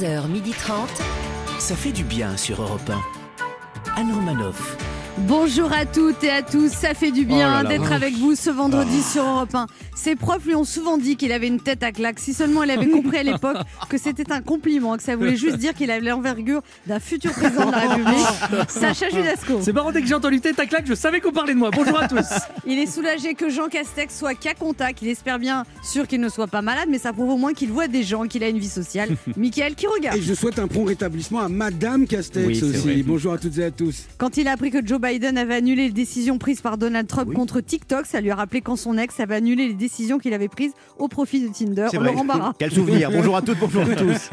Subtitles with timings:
[0.00, 0.88] 11h30.
[1.58, 4.00] Ça fait du bien sur Europe 1.
[4.00, 4.78] Anne Romanoff.
[5.18, 8.48] Bonjour à toutes et à tous, ça fait du bien Oh d'être avec vous ce
[8.48, 9.66] vendredi sur Europe 1.
[10.02, 12.20] Ses profs lui ont souvent dit qu'il avait une tête à claque.
[12.20, 13.58] Si seulement il avait compris à l'époque
[13.90, 17.66] que c'était un compliment, que ça voulait juste dire qu'il avait l'envergure d'un futur président
[17.66, 18.70] de la République.
[18.70, 19.58] Sacha Judasco.
[19.60, 21.68] C'est marrant, dès que j'ai entendu tête à claque, je savais qu'on parlait de moi.
[21.70, 22.24] Bonjour à tous.
[22.66, 25.02] Il est soulagé que Jean Castex soit qu'à contact.
[25.02, 27.68] Il espère bien sûr qu'il ne soit pas malade, mais ça prouve au moins qu'il
[27.70, 29.10] voit des gens, qu'il a une vie sociale.
[29.36, 30.16] Michael qui regarde.
[30.16, 32.78] Et je souhaite un prompt rétablissement à Madame Castex Oui, aussi.
[32.78, 33.02] vrai.
[33.02, 34.06] Bonjour à toutes et à tous.
[34.16, 37.34] Quand il a appris que Joe Biden avait annulé les décisions prises par Donald Trump
[37.34, 39.89] contre TikTok, ça lui a rappelé quand son ex avait annulé les décisions
[40.20, 41.88] qu'il avait prises au profit de Tinder.
[41.92, 42.52] Laurent Barra.
[42.58, 43.10] Quel souvenir.
[43.10, 44.30] Bonjour à toutes, bonjour à tous.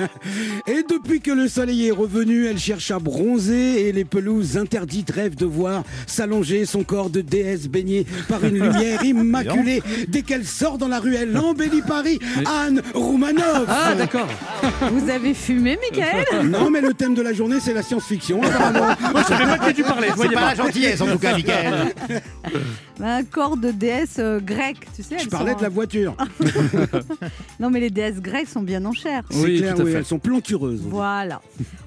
[0.67, 5.09] Et depuis que le soleil est revenu, elle cherche à bronzer et les pelouses interdites
[5.11, 9.81] rêvent de voir s'allonger son corps de déesse baigné par une lumière immaculée.
[10.07, 12.19] Dès qu'elle sort dans la rue, elle embellit Paris.
[12.45, 13.65] Anne Roumanoff.
[13.67, 14.27] Ah, d'accord.
[14.91, 16.47] Vous avez fumé, Michael?
[16.49, 18.41] Non, mais le thème de la journée, c'est la science-fiction.
[18.43, 18.95] apparemment.
[19.11, 20.09] Moi, je savais pas de qui tu parlais.
[20.15, 20.41] Je C'est pas.
[20.41, 21.93] la gentillesse en tout cas, Michael.
[23.01, 25.17] Un corps de déesse euh, grecque, tu sais.
[25.19, 26.15] Je elles parlais sont- de la voiture.
[27.59, 29.23] Non, mais les déesses grecques sont bien en chair.
[29.31, 29.97] C'est Oui, clair, tout à oui, fait.
[29.99, 30.81] elles sont plantureuses.
[30.83, 31.41] Voilà.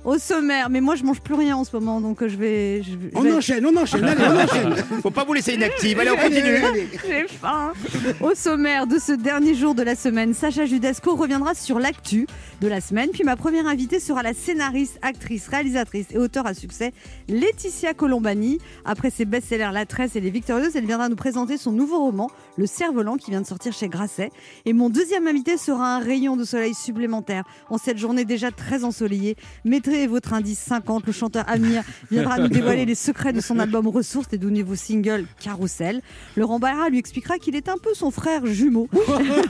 [0.04, 2.82] Au sommaire, mais moi je mange plus rien en ce moment, donc euh, je vais.
[2.82, 4.74] Je vais- je On vais- enchaîne, on enchaîne, allez, on enchaîne.
[5.02, 5.98] Faut pas vous laisser inactive.
[6.00, 6.56] Allez, on Allez, continue.
[6.56, 6.88] allez, allez.
[7.06, 7.72] J'ai faim.
[8.20, 12.26] Au sommaire de ce dernier jour de la semaine, Sacha Judasco reviendra sur l'actu
[12.60, 13.10] de la semaine.
[13.12, 16.92] Puis ma première invitée sera la scénariste, actrice, réalisatrice et auteure à succès,
[17.28, 18.58] Laetitia Colombani.
[18.84, 22.30] Après ses best-sellers La Tresse et Les Victorieuses, elle viendra nous présenter son nouveau roman,
[22.56, 24.30] Le Cerf-Volant, qui vient de sortir chez Grasset.
[24.64, 28.84] Et mon deuxième invité sera un rayon de soleil supplémentaire en cette journée déjà très
[28.84, 29.36] ensoleillée.
[29.64, 33.88] Mettrez votre indice 50, le chanteur Amir viendra nous dévoiler les secrets de son album
[33.88, 36.02] Ressources et du nouveau single Carousel.
[36.36, 38.88] Laurent Barra lui expliquera qu'il est un peu son frère jumeau.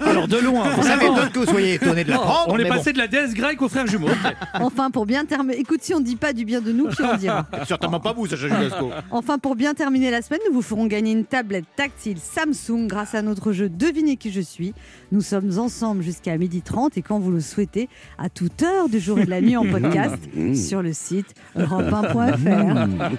[0.01, 0.69] Alors, de loin.
[0.71, 1.15] Vraiment.
[1.15, 2.55] m'étonne que vous soyez étonné de l'apprendre.
[2.55, 2.77] on est mais bon.
[2.77, 4.09] passé de la déesse grecque au frère jumeau.
[4.55, 7.03] Enfin, pour bien terminer, écoute, si on ne dit pas du bien de nous, qui
[7.03, 8.91] en dira Certainement pas vous, Sacha Judasco.
[9.11, 13.15] Enfin, pour bien terminer la semaine, nous vous ferons gagner une tablette tactile Samsung grâce
[13.15, 14.75] à notre jeu Devinez qui je suis.
[15.13, 19.19] Nous sommes ensemble jusqu'à 12h30 et quand vous le souhaitez, à toute heure du jour
[19.19, 20.19] et de la nuit en podcast
[20.55, 23.17] sur le site europe1.fr.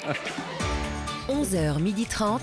[1.30, 2.40] 11h30.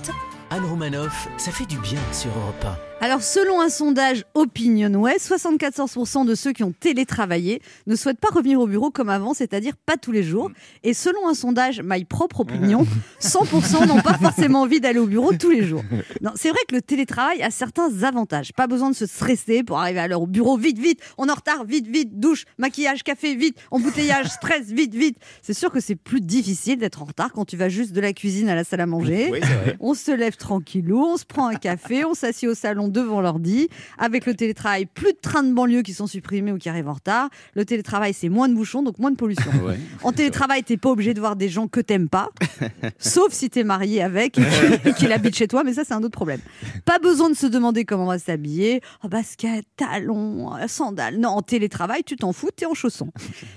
[0.50, 6.34] Anne Romanoff, ça fait du bien sur Europe Alors, selon un sondage OpinionWay, 74% de
[6.34, 10.10] ceux qui ont télétravaillé ne souhaitent pas revenir au bureau comme avant, c'est-à-dire pas tous
[10.10, 10.50] les jours.
[10.82, 12.84] Et selon un sondage My Propre Opinion,
[13.20, 15.84] 100% n'ont pas forcément envie d'aller au bureau tous les jours.
[16.22, 18.52] Non, c'est vrai que le télétravail a certains avantages.
[18.52, 20.56] Pas besoin de se stresser pour arriver à l'heure au bureau.
[20.56, 24.96] Vite, vite, on est en retard, vite, vite, douche, maquillage, café, vite, embouteillage, stress, vite,
[24.96, 25.18] vite.
[25.42, 28.12] C'est sûr que c'est plus difficile d'être en retard quand tu vas juste de la
[28.12, 29.28] cuisine à la salle à manger.
[29.30, 29.76] Oui, c'est vrai.
[29.78, 33.68] On se lève tranquillou, on se prend un café, on s'assied au salon devant l'ordi.
[33.98, 36.94] Avec le télétravail, plus de trains de banlieue qui sont supprimés ou qui arrivent en
[36.94, 37.28] retard.
[37.54, 39.50] Le télétravail, c'est moins de bouchons, donc moins de pollution.
[40.02, 42.30] En télétravail, t'es pas obligé de voir des gens que t'aimes pas,
[42.98, 46.10] sauf si t'es marié avec et qu'il- habite chez toi, mais ça, c'est un autre
[46.12, 46.40] problème.
[46.84, 48.80] Pas besoin de se demander comment on va s'habiller.
[49.04, 51.18] Oh, basket, talons, sandales.
[51.18, 53.10] Non, en télétravail, tu t'en fous, t'es en chaussons.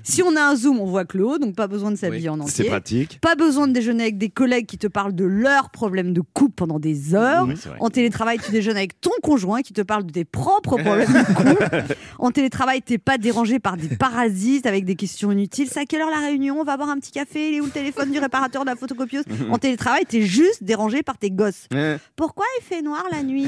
[0.04, 2.30] Si on a un zoom, on voit que le haut, donc pas besoin de s'habiller
[2.30, 2.66] en entier.
[2.66, 3.20] pratique.
[3.22, 6.54] Pas besoin de déjeuner avec des collègues qui te parlent de leurs problèmes de couple
[6.56, 7.46] pendant des heures.
[7.48, 10.78] Oui, c'est en télétravail, tu déjeunes avec ton conjoint qui te parle de tes propres
[10.78, 11.84] problèmes de couple.
[12.20, 15.70] En télétravail, t'es pas dérangé par des parasites avec des questions inutiles.
[15.72, 16.60] C'est à quelle heure la réunion?
[16.60, 17.50] On va boire un petit café.
[17.50, 19.24] Il est où le téléphone du réparateur de la photocopieuse?
[19.50, 21.68] En télétravail, t'es juste dérangé par tes gosses.
[22.16, 23.48] Pourquoi il fait noir la nuit?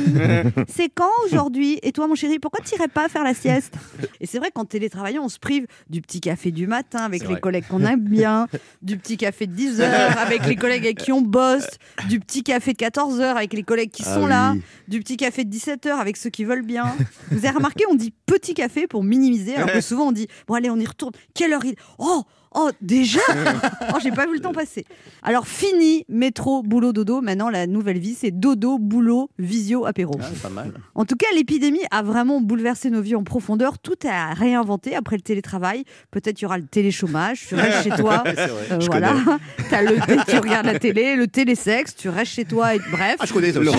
[0.67, 1.79] C'est quand aujourd'hui?
[1.84, 3.75] Et toi, mon chéri, pourquoi t'irais pas faire la sieste?
[4.22, 7.40] Et c'est vrai qu'en télétravaillant, on se prive du petit café du matin avec les
[7.40, 8.47] collègues qu'on aime bien,
[8.81, 11.67] du petit café de 10 heures avec les collègues avec qui on bosse,
[12.09, 14.55] du petit café de 14 heures avec les collègues qui sont là,
[14.88, 16.96] du petit café de 17 heures avec ceux qui veulent bien.
[17.31, 20.56] Vous avez remarqué, on dit petit café pour minimiser, alors que souvent on dit bon
[20.56, 21.13] allez, on y retourne.
[21.34, 22.24] Quelle heure il Oh
[22.56, 23.19] Oh, déjà
[23.94, 24.86] Oh, j'ai pas vu le temps passer.
[25.22, 27.22] Alors, fini, métro, boulot, dodo.
[27.22, 30.14] Maintenant, la nouvelle vie, c'est dodo, boulot, visio, apéro.
[30.41, 30.72] pas mal.
[30.96, 33.80] En tout cas, l'épidémie a vraiment bouleversé nos vies en profondeur.
[33.80, 35.84] Tout est à réinventer après le télétravail.
[36.11, 37.47] Peut-être il y aura le téléchômage.
[37.47, 38.23] Tu restes chez toi.
[38.28, 39.14] euh, voilà.
[39.72, 39.96] As le,
[40.29, 41.96] tu regardes la télé, le télésexe.
[41.96, 42.76] Tu restes chez toi.
[42.76, 43.70] Et, bref, Ah, je connais ça aussi.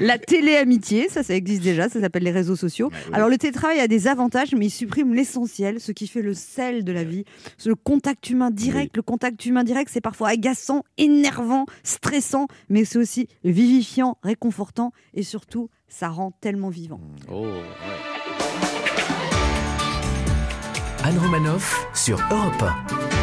[0.00, 1.88] la télé-amitié, ça, ça existe déjà.
[1.88, 2.90] Ça s'appelle les réseaux sociaux.
[3.12, 6.84] Alors, le télétravail a des avantages, mais il supprime l'essentiel, ce qui fait le sel
[6.84, 7.24] de la vie.
[7.64, 8.96] Le contact humain direct.
[8.96, 15.22] Le contact humain direct, c'est parfois agaçant, énervant, stressant, mais c'est aussi vivifiant, réconfortant et
[15.22, 17.00] surtout, ça rend tellement vivant.
[17.30, 17.48] Oh, ouais.
[21.04, 23.21] Anne Romanoff sur Europe 1.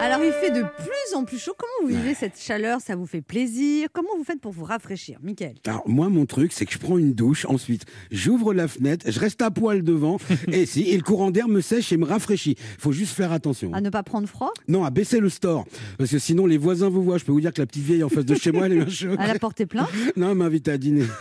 [0.00, 1.52] Alors, il fait de plus en plus chaud.
[1.58, 2.80] Comment vous vivez cette chaleur?
[2.80, 3.88] Ça vous fait plaisir?
[3.92, 5.54] Comment vous faites pour vous rafraîchir, Mickaël?
[5.66, 9.18] Alors moi mon truc c'est que je prends une douche, ensuite j'ouvre la fenêtre, je
[9.18, 10.18] reste à poil devant
[10.52, 12.56] et si et le courant d'air me sèche et me rafraîchit.
[12.78, 13.72] Faut juste faire attention.
[13.74, 14.52] À ne pas prendre froid?
[14.68, 15.66] Non, à baisser le store
[15.98, 17.18] parce que sinon les voisins vous voient.
[17.18, 18.80] Je peux vous dire que la petite vieille en face de chez moi elle est
[18.82, 19.18] un choc.
[19.18, 21.02] À la porter plainte Non, elle m'invite à dîner.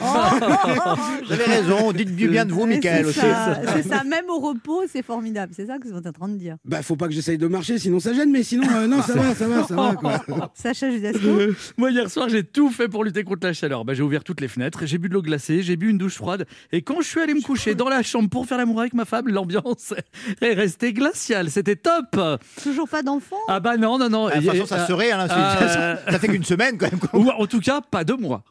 [1.28, 3.20] Vous avez raison, dites du bien de vous, Michael c'est aussi.
[3.20, 5.54] ça, C'est ça, même au repos, c'est formidable.
[5.56, 6.58] C'est ça que vous êtes en train de dire.
[6.66, 9.14] Bah faut pas que j'essaye de marcher sinon ça gêne mais sinon euh, non ça
[9.14, 10.52] va ça va ça va quoi.
[10.54, 11.28] Sacha Judasco
[11.78, 13.86] Moi, hier soir, j'ai tout fait pour lutter contre la chaleur.
[13.86, 16.16] Bah, j'ai ouvert toutes les fenêtres, j'ai bu de l'eau glacée, j'ai bu une douche
[16.16, 16.46] froide.
[16.72, 19.06] Et quand je suis allé me coucher dans la chambre pour faire l'amour avec ma
[19.06, 19.94] femme, l'ambiance
[20.42, 21.50] est restée glaciale.
[21.50, 22.20] C'était top.
[22.62, 23.36] Toujours pas d'enfant?
[23.48, 24.28] Ah bah non, non, non.
[24.28, 27.00] De toute façon, ça serait, hein, euh, ça, fait qu'une semaine quand même.
[27.00, 27.20] quoi.
[27.20, 28.44] Ou en tout cas, pas deux mois.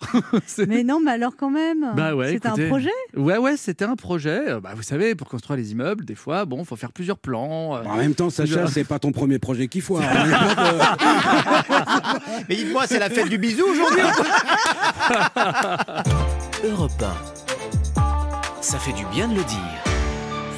[0.66, 2.90] Mais non, mais alors quand même Bah ouais, C'était un projet?
[3.16, 4.42] Ouais, ouais, c'était un projet.
[4.48, 7.76] Euh, Bah, vous savez, pour construire les immeubles, des fois, bon, faut faire plusieurs plans.
[7.76, 7.82] euh.
[7.84, 10.02] En même temps Sacha c'est pas ton premier projet qui foire.
[10.02, 10.05] hein.
[12.48, 14.02] Mais dites-moi, c'est la fête du bisou aujourd'hui
[16.64, 17.14] Europe 1.
[18.60, 19.95] Ça fait du bien de le dire.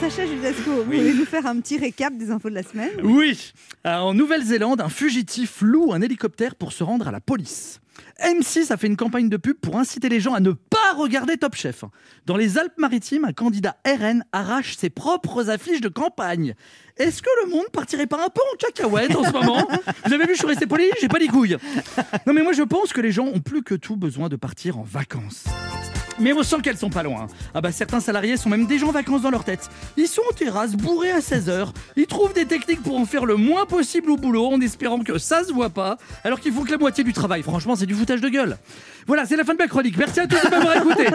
[0.01, 2.91] Sacha Judasco, vous voulez nous faire un petit récap des infos de la semaine?
[3.03, 3.53] Oui,
[3.87, 7.81] Euh, en Nouvelle-Zélande, un fugitif loue un hélicoptère pour se rendre à la police.
[8.23, 11.37] M6 a fait une campagne de pub pour inciter les gens à ne pas regarder
[11.37, 11.85] Top Chef.
[12.27, 16.55] Dans les Alpes-Maritimes, un candidat RN arrache ses propres affiches de campagne.
[16.97, 19.67] Est-ce que le monde partirait pas un peu en cacahuète en ce moment?
[20.07, 21.57] Vous avez vu, je suis resté poli, j'ai pas les couilles.
[22.27, 24.79] Non mais moi je pense que les gens ont plus que tout besoin de partir
[24.79, 25.45] en vacances.
[26.21, 27.29] Mais on sent qu'elles sont pas loin.
[27.55, 29.69] Ah bah certains salariés sont même déjà en vacances dans leur tête.
[29.97, 31.69] Ils sont en terrasse, bourrés à 16h.
[31.97, 35.19] Ils trouvent des techniques pour en faire le moins possible au boulot en espérant que
[35.19, 37.43] ça se voit pas, alors qu'ils font que la moitié du travail.
[37.43, 38.59] Franchement, c'est du foutage de gueule.
[39.09, 39.97] Voilà, c'est la fin de ma chronique.
[39.97, 41.07] Merci à tous de m'avoir écouté.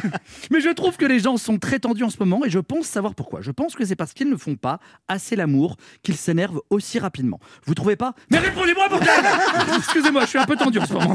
[0.50, 2.86] Mais je trouve que les gens sont très tendus en ce moment et je pense
[2.86, 3.42] savoir pourquoi.
[3.42, 7.40] Je pense que c'est parce qu'ils ne font pas assez l'amour qu'ils s'énervent aussi rapidement.
[7.66, 8.14] Vous trouvez pas?
[8.30, 9.08] Mais répondez-moi, bordel
[9.76, 11.14] Excusez-moi, je suis un peu tendu en ce moment.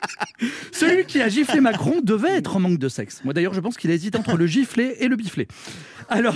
[0.72, 3.22] Celui qui a giflé Macron devait être en manque de sexe.
[3.24, 5.48] Moi d'ailleurs, je pense qu'il hésite entre le giflé et le biflé.
[6.10, 6.34] Alors,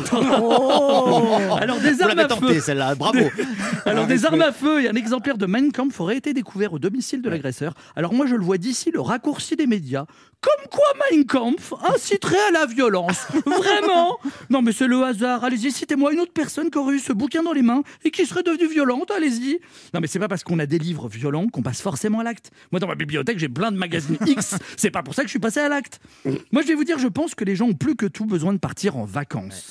[1.61, 2.29] alors des armes à feu.
[2.29, 3.19] tenté bravo.
[3.85, 6.79] Alors des armes à feu et un exemplaire de Mein Kampf auraient été découverts au
[6.79, 7.75] domicile de l'agresseur.
[7.97, 9.26] Alors moi je le vois d'ici le raccourci
[9.57, 10.07] des médias.
[10.41, 13.27] Comme quoi Mein Kampf inciterait à la violence.
[13.47, 14.19] Vraiment
[14.51, 15.43] Non mais c'est le hasard.
[15.43, 18.25] Allez-y, citez-moi une autre personne qui aurait eu ce bouquin dans les mains et qui
[18.27, 19.11] serait devenue violente.
[19.11, 19.59] Allez-y.
[19.95, 22.51] Non mais c'est pas parce qu'on a des livres violents qu'on passe forcément à l'acte.
[22.71, 24.55] Moi dans ma bibliothèque j'ai plein de magazines X.
[24.77, 26.01] C'est pas pour ça que je suis passé à l'acte.
[26.53, 28.53] Moi je vais vous dire, je pense que les gens ont plus que tout besoin
[28.53, 29.71] de partir en vacances.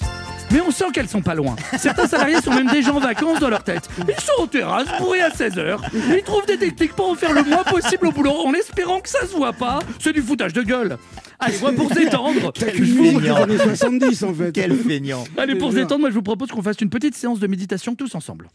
[0.51, 1.55] Mais on sent qu'elles sont pas loin.
[1.77, 3.89] Certains salariés sont même déjà en vacances dans leur tête.
[4.07, 5.77] Ils sont en terrasse, bourrés à 16h.
[5.93, 9.09] Ils trouvent des techniques pour en faire le moins possible au boulot en espérant que
[9.09, 9.79] ça se voit pas.
[9.99, 10.97] C'est du foutage de gueule.
[11.39, 12.53] Allez, moi pour détendre.
[12.53, 13.35] Quel des feignant.
[13.35, 14.51] années 70 en fait.
[14.53, 15.23] Quel feignant.
[15.37, 18.15] Allez, pour détendre, moi je vous propose qu'on fasse une petite séance de méditation tous
[18.15, 18.47] ensemble.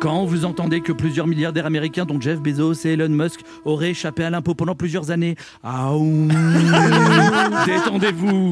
[0.00, 4.22] Quand vous entendez que plusieurs milliardaires américains, dont Jeff Bezos et Elon Musk, auraient échappé
[4.22, 5.34] à l'impôt pendant plusieurs années,
[5.64, 6.28] aouh,
[7.66, 8.50] détendez-vous.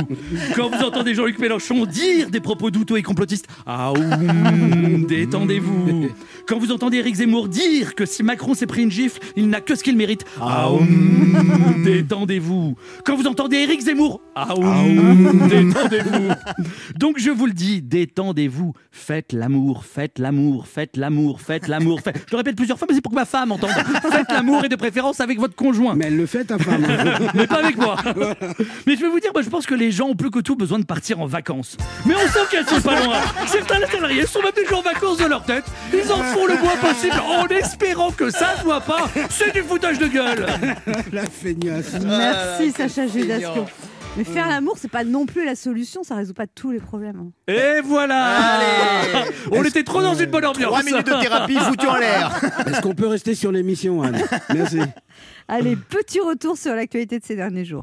[0.57, 3.95] Quand vous entendez Jean-Luc Mélenchon dire des propos douteux et complotistes, aouh,
[5.07, 6.09] détendez-vous.
[6.49, 9.61] Quand vous entendez Éric Zemmour dire que si Macron s'est pris une gifle, il n'a
[9.61, 10.81] que ce qu'il mérite, aouh,
[11.85, 12.75] détendez-vous.
[13.05, 16.33] Quand vous entendez Éric Zemmour, aouh, détendez-vous.
[16.99, 22.01] Donc je vous le dis, détendez-vous, faites l'amour, faites l'amour, faites l'amour, faites l'amour.
[22.01, 22.17] Faites...
[22.27, 23.71] Je le répète plusieurs fois, mais c'est pour que ma femme entende.
[24.11, 25.95] Faites l'amour et de préférence avec votre conjoint.
[25.95, 26.87] Mais elle le fait ta femme.
[27.35, 27.97] Mais pas avec moi.
[28.87, 30.57] Mais je vais vous dire, moi, je pense que les gens ont plus que tout
[30.57, 31.77] besoin de partir en vacances.
[32.05, 33.17] Mais on sent qu'elles sont pas loin.
[33.47, 35.65] Certains salariés sont même déjà en vacances de leur tête.
[35.93, 39.09] Ils en font le moins possible en espérant que ça se voit pas.
[39.31, 40.47] C'est du foutage de gueule.
[41.13, 41.93] La feignasse.
[42.05, 43.07] Merci Sacha.
[43.07, 43.67] Judasco.
[44.17, 47.31] Mais faire l'amour, c'est pas non plus la solution, ça résout pas tous les problèmes.
[47.49, 48.37] Et voilà.
[48.37, 49.31] Allez.
[49.53, 50.71] On était trop dans une bonne ambiance.
[50.71, 52.41] Trois minutes de thérapie foutue en l'air.
[52.67, 54.23] Est-ce qu'on peut rester sur l'émission Anne
[54.55, 54.81] Merci.
[55.49, 57.83] Allez, petit retour sur l'actualité de ces derniers jours.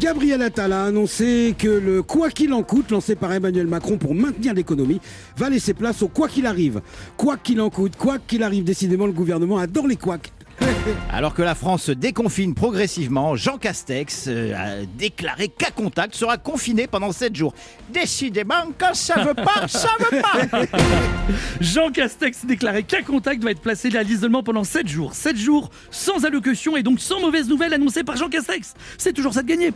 [0.00, 4.14] Gabriel Attal a annoncé que le quoi qu'il en coûte lancé par Emmanuel Macron pour
[4.14, 5.00] maintenir l'économie
[5.36, 6.80] va laisser place au quoi qu'il arrive.
[7.16, 10.32] Quoi qu'il en coûte, quoi qu'il arrive, décidément le gouvernement adore les couacs.
[11.10, 16.38] Alors que la France se déconfine progressivement, Jean Castex euh, a déclaré qu'à contact sera
[16.38, 17.54] confiné pendant 7 jours.
[17.90, 20.62] Décidément, quand ça veut pas, ça veut pas.
[21.60, 25.14] Jean Castex déclarait qu'un contact va être placé à l'isolement pendant 7 jours.
[25.14, 28.74] 7 jours sans allocution et donc sans mauvaise nouvelle annoncée par Jean Castex.
[28.98, 29.72] C'est toujours ça de gagner.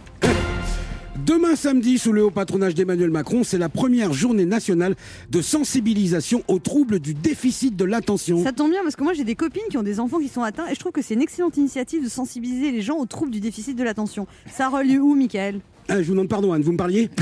[1.26, 4.94] Demain samedi, sous le haut patronage d'Emmanuel Macron, c'est la première journée nationale
[5.28, 8.44] de sensibilisation aux troubles du déficit de l'attention.
[8.44, 10.42] Ça tombe bien parce que moi j'ai des copines qui ont des enfants qui sont
[10.42, 13.32] atteints et je trouve que c'est une excellente initiative de sensibiliser les gens aux troubles
[13.32, 14.28] du déficit de l'attention.
[14.48, 17.08] Ça relie où, Michael Ah, je vous demande pardon, Anne, vous me parliez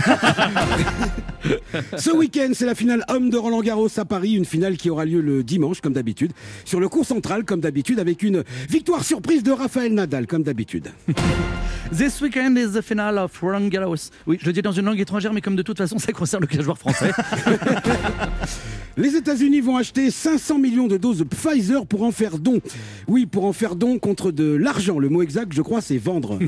[1.98, 5.04] Ce week-end, c'est la finale homme de Roland Garros à Paris, une finale qui aura
[5.04, 6.32] lieu le dimanche, comme d'habitude,
[6.64, 10.88] sur le cours central, comme d'habitude, avec une victoire surprise de Raphaël Nadal, comme d'habitude.
[11.94, 14.10] This weekend is the final of Roland Garros.
[14.26, 16.46] Oui, je le dis dans une langue étrangère, mais comme de toute façon, ça concerne
[16.50, 17.10] le joueur français.
[18.96, 22.60] Les États-Unis vont acheter 500 millions de doses de Pfizer pour en faire don.
[23.08, 24.98] Oui, pour en faire don contre de l'argent.
[24.98, 26.38] Le mot exact, je crois, c'est vendre.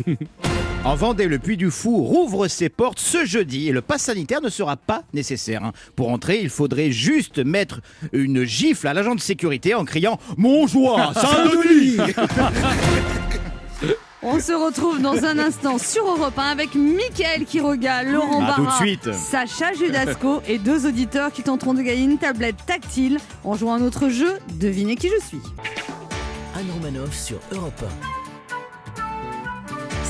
[0.85, 4.41] En Vendée, le Puy du Fou rouvre ses portes ce jeudi et le pass sanitaire
[4.41, 5.73] ne sera pas nécessaire.
[5.97, 7.81] Pour entrer, il faudrait juste mettre
[8.13, 11.97] une gifle à l'agent de sécurité en criant Mon joie, Saint-Denis
[14.23, 18.81] On se retrouve dans un instant sur Europe 1 avec Mickaël Quiroga, Laurent Ah, Barra.
[19.13, 23.79] Sacha Judasco et deux auditeurs qui tenteront de gagner une tablette tactile en jouant à
[23.79, 25.41] notre jeu Devinez qui je suis.
[26.57, 27.85] Anne Romanoff sur Europe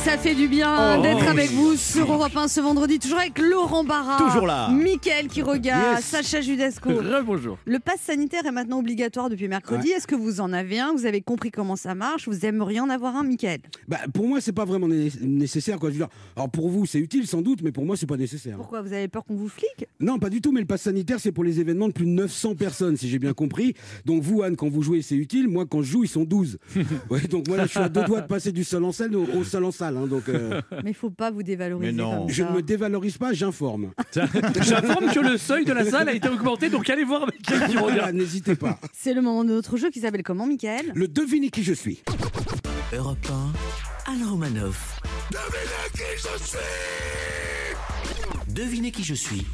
[0.06, 3.40] Ça fait du bien Oh, d'être avec vous sur Europe 1 ce vendredi, toujours avec
[3.40, 4.68] Laurent Barra, Toujours là.
[4.70, 6.04] Mickaël Quiroga, Yes.
[6.04, 6.90] Sacha Judasco.
[7.26, 7.58] Bonjour.
[7.66, 9.88] Le pass sanitaire est maintenant obligatoire depuis mercredi.
[9.90, 10.92] Est-ce que vous en avez un?
[10.92, 12.28] Vous avez compris comment ça marche?
[12.28, 13.58] Vous aimeriez en avoir un, Mickaël?
[13.88, 15.80] Bah, pour moi, c'est pas vraiment né- nécessaire.
[15.80, 15.90] Quoi.
[16.36, 18.56] Alors pour vous, c'est utile sans doute, mais pour moi, c'est pas nécessaire.
[18.58, 18.82] Pourquoi?
[18.82, 19.88] Vous avez peur qu'on vous flique?
[19.98, 22.10] Non, pas du tout, mais le pass sanitaire, c'est pour les événements de plus de
[22.10, 23.74] 900 personnes, si j'ai bien compris.
[24.04, 25.48] Donc vous, Anne, quand vous jouez, c'est utile.
[25.48, 26.58] Moi, quand je joue, ils sont 12.
[27.10, 29.14] Ouais, donc moi, là, je suis à deux doigts de passer du sol en salle
[29.16, 29.95] au, au sol en salle.
[29.96, 32.22] Hein, donc euh, Mais il faut pas vous dévaloriser Mais non.
[32.26, 33.92] comme je ne me dévalorise pas, j'informe.
[34.14, 37.76] J'informe que le seuil de la salle a été augmenté, donc allez voir Mickaël qui
[37.76, 38.14] Voilà, regarde.
[38.14, 38.78] N'hésitez pas.
[38.92, 42.02] C'est le moment de notre jeu qui s'appelle comment, Mickaël Le devinez qui je suis.
[42.94, 43.26] Europe
[44.06, 45.00] 1, Anne Romanoff.
[48.48, 49.44] Devinez qui je suis.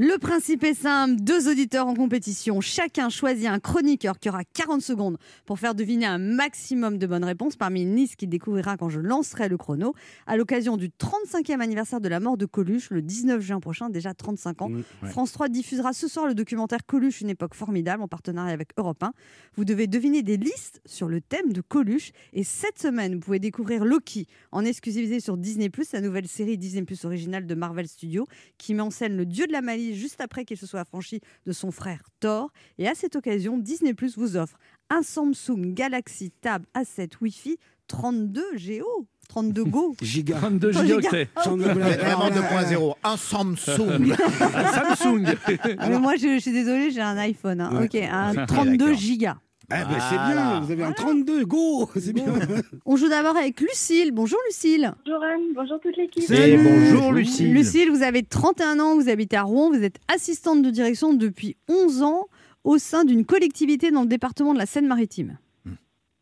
[0.00, 4.80] Le principe est simple, deux auditeurs en compétition, chacun choisit un chroniqueur qui aura 40
[4.80, 8.90] secondes pour faire deviner un maximum de bonnes réponses parmi une liste qu'il découvrira quand
[8.90, 9.96] je lancerai le chrono,
[10.28, 14.14] à l'occasion du 35e anniversaire de la mort de Coluche, le 19 juin prochain, déjà
[14.14, 14.68] 35 ans.
[14.68, 18.68] Mmh, France 3 diffusera ce soir le documentaire Coluche, une époque formidable, en partenariat avec
[18.76, 19.12] Europe 1.
[19.56, 22.12] Vous devez deviner des listes sur le thème de Coluche.
[22.34, 26.84] Et cette semaine, vous pouvez découvrir Loki en exclusivité sur Disney+, la nouvelle série Disney+,
[27.02, 28.28] originale de Marvel Studios,
[28.58, 31.20] qui met en scène le dieu de la malice juste après qu'il se soit affranchi
[31.46, 32.50] de son frère Thor.
[32.78, 34.58] Et à cette occasion, Disney+, vous offre
[34.90, 38.42] un Samsung Galaxy Tab A7 Wi-Fi 32
[38.80, 39.06] Go.
[39.28, 39.94] 32 Go.
[40.02, 40.36] Giga.
[40.38, 41.28] 32 Oh, gigaoctets.
[41.44, 45.24] J'en- Vraiment Alors là, 2.0, un Samsung Samsung.
[45.78, 47.60] Ah, mais moi, je, je suis désolée, j'ai un iPhone.
[47.60, 47.76] hein.
[47.78, 47.84] Ouais.
[47.84, 48.94] Ok, un Ah, 32 d'accord.
[48.98, 49.36] gigas.
[49.70, 52.24] Ah, bah, c'est bien, vous avez un 32, go C'est bien.
[52.86, 54.12] On joue d'abord avec Lucille.
[54.12, 54.92] Bonjour Lucille.
[55.04, 56.30] Bonjour Anne, bonjour toute l'équipe.
[56.30, 60.62] Et bonjour Lucie Lucille, vous avez 31 ans, vous habitez à Rouen, vous êtes assistante
[60.62, 62.28] de direction depuis 11 ans
[62.64, 65.36] au sein d'une collectivité dans le département de la Seine-Maritime.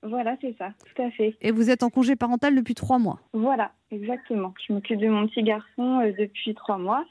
[0.02, 1.36] Voilà, c'est ça, tout à fait.
[1.40, 3.20] Et vous êtes en congé parental depuis 3 mois.
[3.32, 4.54] Voilà, exactement.
[4.66, 7.04] Je m'occupe de mon petit garçon euh, depuis trois mois,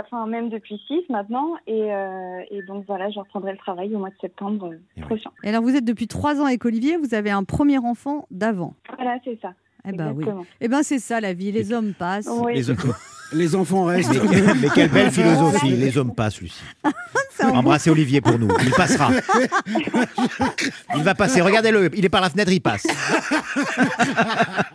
[0.00, 1.54] enfin même depuis six maintenant.
[1.66, 5.02] Et, euh, et donc voilà, je reprendrai le travail au mois de septembre euh, oui.
[5.02, 5.30] prochain.
[5.42, 8.74] Et alors vous êtes depuis 3 ans avec Olivier, vous avez un premier enfant d'avant.
[8.96, 9.52] Voilà, c'est ça.
[9.86, 10.24] Eh ben oui.
[10.62, 12.28] Eh ben c'est ça la vie, les hommes passent.
[12.30, 12.54] Oui.
[12.54, 12.76] Les hommes-
[13.32, 14.12] Les enfants restent.
[14.12, 16.62] mais, quelle, mais quelle belle philosophie, les hommes passent Lucie.
[17.42, 19.10] Embrassez Olivier pour nous, il passera.
[20.96, 22.86] Il va passer, regardez-le, il est par la fenêtre, il passe.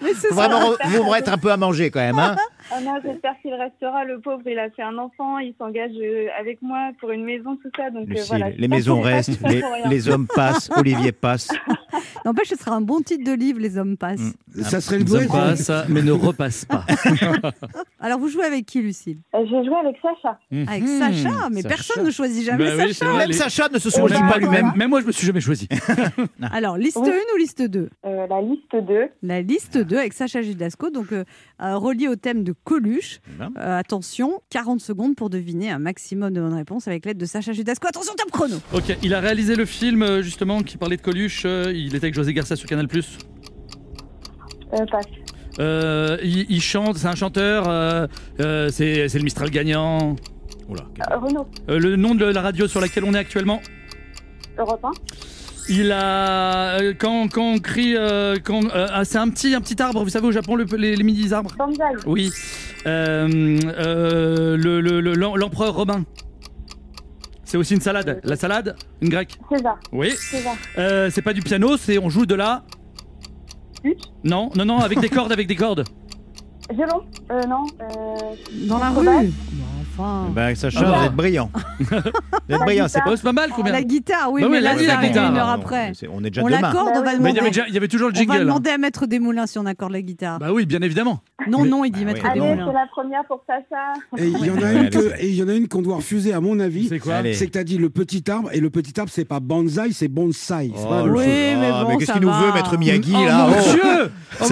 [0.01, 0.47] Mais c'est Faut ça.
[0.47, 2.19] vraiment vous mettre un peu à manger quand même.
[2.19, 2.35] Hein
[2.71, 4.05] Ah non, j'espère qu'il restera.
[4.05, 7.55] Le pauvre, il a fait un enfant, il s'engage euh, avec moi pour une maison,
[7.57, 7.89] tout ça.
[7.89, 8.49] Donc euh, voilà.
[8.51, 11.49] les maisons restent, les, les hommes passent, Olivier passe.
[12.25, 14.33] N'empêche, ce sera un bon titre de livre, les hommes passent.
[14.55, 14.61] Mm.
[14.63, 16.85] Ça serait le Les hommes passent, mais ne repassent pas.
[17.99, 19.17] Alors vous jouez avec qui Lucille?
[19.35, 20.37] Euh, J'ai joué avec Sacha.
[20.67, 20.99] Avec Mhm.
[20.99, 21.75] Sacha, mais Sacha.
[21.75, 23.11] personne ne choisit jamais Bah oui, c'est Sacha.
[23.11, 24.71] vrai, Même les- Sacha ne se choisit pas lui-même.
[24.75, 25.67] Même, moi, je me suis jamais choisi.
[26.51, 27.09] Alors liste Oui.
[27.09, 29.07] 1 ou liste 2 Euh, la liste 2.
[29.23, 31.23] La liste 2 avec Sacha Judasco, donc euh,
[31.61, 33.19] euh, relié au thème de Coluche.
[33.39, 37.51] Euh, attention, 40 secondes pour deviner un maximum de bonnes réponses avec l'aide de Sacha
[37.53, 37.87] Judasco.
[37.87, 41.43] Attention, top chrono Ok, il a réalisé le film euh, justement qui parlait de Coluche.
[41.45, 42.87] euh, il était avec José Garcia sur Canal+.
[44.73, 45.05] Euh, passe.
[45.59, 47.67] Euh, il, il chante, c'est un chanteur.
[47.67, 48.07] euh,
[48.39, 50.15] euh, c'est c'est le Mistral gagnant.
[50.69, 50.83] Oula.
[51.11, 53.59] Euh, Renaud, Euh, le nom de la radio sur laquelle on est actuellement?
[54.57, 54.91] Europe 1.
[55.69, 59.61] Il a euh, quand, quand on crie, euh, quand euh, ah, c'est un petit un
[59.61, 60.03] petit arbre.
[60.03, 61.53] Vous savez au Japon le- les, les mini arbres.
[61.57, 61.83] Banzai.
[62.07, 62.31] Oui.
[62.87, 66.03] Euh, euh, le- le- le- l'em- L'empereur romain.
[67.43, 68.19] C'est aussi une salade.
[68.23, 69.37] La salade, une grecque.
[69.51, 69.79] César.
[69.91, 70.11] Oui.
[70.11, 70.55] César.
[70.77, 72.63] Euh, c'est pas du piano, c'est on joue de la.
[73.83, 74.11] Lutte.
[74.23, 75.83] Non, non, non, avec des cordes, avec des cordes.
[76.73, 77.01] Violon.
[77.31, 77.65] Euh, non.
[77.81, 79.05] Euh, Dans la rue
[79.99, 80.29] Enfin.
[80.33, 80.95] Ben, Sacha, bah.
[80.99, 81.49] vous êtes brillant.
[82.49, 85.29] Vous êtes brillant, c'est pas mal, combien La guitare, oui, Bah mais là, la guitare.
[85.31, 85.89] une heure après.
[86.03, 86.61] non, On est déjà On demain.
[86.61, 87.49] l'accorde, on va le Mais il y avait demander.
[87.51, 88.35] déjà- il y avait toujours le On va jingle.
[88.37, 88.39] hein.
[88.45, 90.39] demander à Maître Desmoulins si on accorde la guitare.
[90.39, 91.19] Bah oui, bien évidemment.
[91.47, 92.29] Non, non, il dit Ah Maître oui.
[92.31, 93.93] Allez, c'est la première pour Sacha.
[94.17, 94.89] Et il y en a une allez.
[94.89, 96.87] que- et il y en a une qu'on doit refuser, à mon avis.
[96.87, 97.21] C'est quoi.
[97.33, 100.07] C'est que t'as dit le petit arbre, et le petit arbre, c'est pas bonsaï, c'est
[100.07, 100.71] bonsaï.
[100.75, 103.53] C'est Oh, Oui, mais Ah, bon, qu'est-ce qu'il nous veut, Maître Miyagi, Oh là mon
[104.41, 104.45] Oh.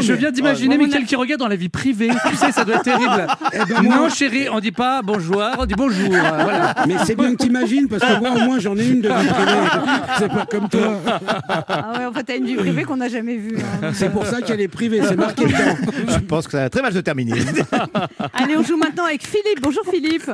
[0.00, 2.08] Je, viens, d'imaginer Mickaël qui regarde dans la vie privée.
[2.30, 3.26] Tu sais, ça doit être terrible.
[3.52, 6.12] Eh ben, Non, chérie, on dit pas bonjour, on dit bonjour.
[6.14, 6.74] euh, Voilà.
[6.86, 9.28] Mais c'est bien que t'imagines, parce que moi, au moins, j'en ai une de vie
[9.28, 9.68] privée.
[10.18, 10.98] C'est pas comme toi.
[11.68, 13.56] Ah ouais, en fait, t'as une vie privée qu'on n'a jamais vue.
[13.82, 13.90] hein.
[13.94, 15.92] C'est pour ça qu'elle est privée, c'est marqué dedans.
[16.08, 17.32] Je pense que ça va très mal se terminer.
[18.34, 19.60] Allez, on joue maintenant avec Philippe.
[19.62, 20.30] Bonjour Philippe.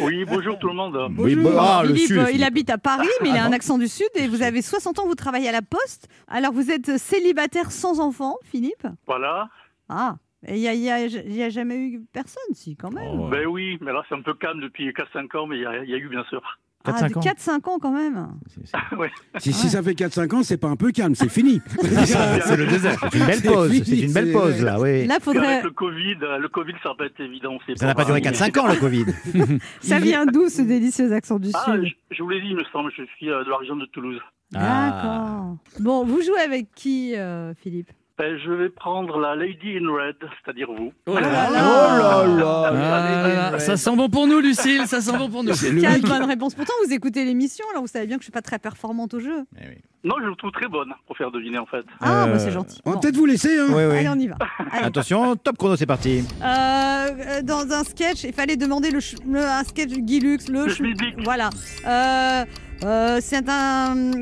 [0.00, 0.98] Oui, bonjour tout le monde.
[1.16, 2.40] Oui, bon, ah, le Philippe, sud, euh, Philippe.
[2.40, 4.98] il habite à Paris, mais il a un accent du Sud et vous avez 60
[4.98, 6.08] ans, vous travaillez à la Poste.
[6.28, 8.86] Alors, vous êtes célibataire sans enfant, Philippe?
[9.06, 9.48] Voilà.
[9.88, 13.08] Ah, il n'y a, y a- y a jamais eu personne, si, quand même.
[13.20, 13.28] Oh.
[13.28, 15.94] Ben oui, mais là c'est un peu calme depuis 4-5 ans, mais il y, y
[15.94, 16.42] a eu bien sûr.
[16.84, 17.20] Ah, 4-5 de ans.
[17.20, 18.28] 4-5 ans quand même.
[18.96, 19.10] Ouais.
[19.38, 21.60] Si, si ça fait 4-5 ans, c'est pas un peu calme, c'est fini.
[21.80, 22.98] C'est le désert.
[23.10, 23.82] C'est une belle pause.
[23.84, 25.04] C'est une belle pause, là, oui.
[25.06, 25.46] Là, faudrait.
[25.54, 27.58] Avec le Covid, euh, le Covid, ça va pas être évident.
[27.76, 29.04] Ça n'a pas duré Mais- 4-5 ans, le Covid.
[29.80, 32.56] Ça vient d'où ce délicieux accent du Ah, Sud je, je vous l'ai dit, il
[32.56, 34.20] me semble, je suis euh, de la région de Toulouse.
[34.54, 34.90] Ah.
[34.90, 35.56] D'accord.
[35.80, 37.90] Bon, vous jouez avec qui, euh, Philippe?
[38.18, 40.92] Ben, je vais prendre la Lady in Red, c'est-à-dire vous.
[41.06, 41.50] Oh là là là.
[41.50, 42.24] là.
[42.24, 43.28] Oh là Ah là.
[43.28, 43.58] là là.
[43.60, 45.54] Ça sent bon pour nous, Lucille, ça sent bon pour nous.
[45.54, 46.54] C'est le Quatre mec- bonnes réponses.
[46.56, 49.20] Pourtant, vous écoutez l'émission, alors vous savez bien que je suis pas très performante au
[49.20, 49.44] jeu.
[49.62, 49.74] Eh oui.
[50.04, 51.84] Non, je vous trouve très bonne pour faire deviner en fait.
[52.00, 52.80] Ah, Euh, bah, c'est gentil.
[52.84, 53.00] On va Bon.
[53.02, 53.66] peut-être vous laisser, hein.
[53.68, 53.96] Oui, oui.
[53.98, 54.36] Allez, on y va.
[54.72, 54.84] Allez.
[54.86, 56.24] Attention, top chrono, c'est parti.
[56.42, 60.20] Euh, euh, dans un sketch, il fallait demander le, ch- le- un sketch de Guy
[60.20, 61.14] Lux, le, Le ch- schmilblick.
[61.24, 61.50] voilà.
[61.86, 62.44] Euh,
[62.84, 64.12] euh, c'est un,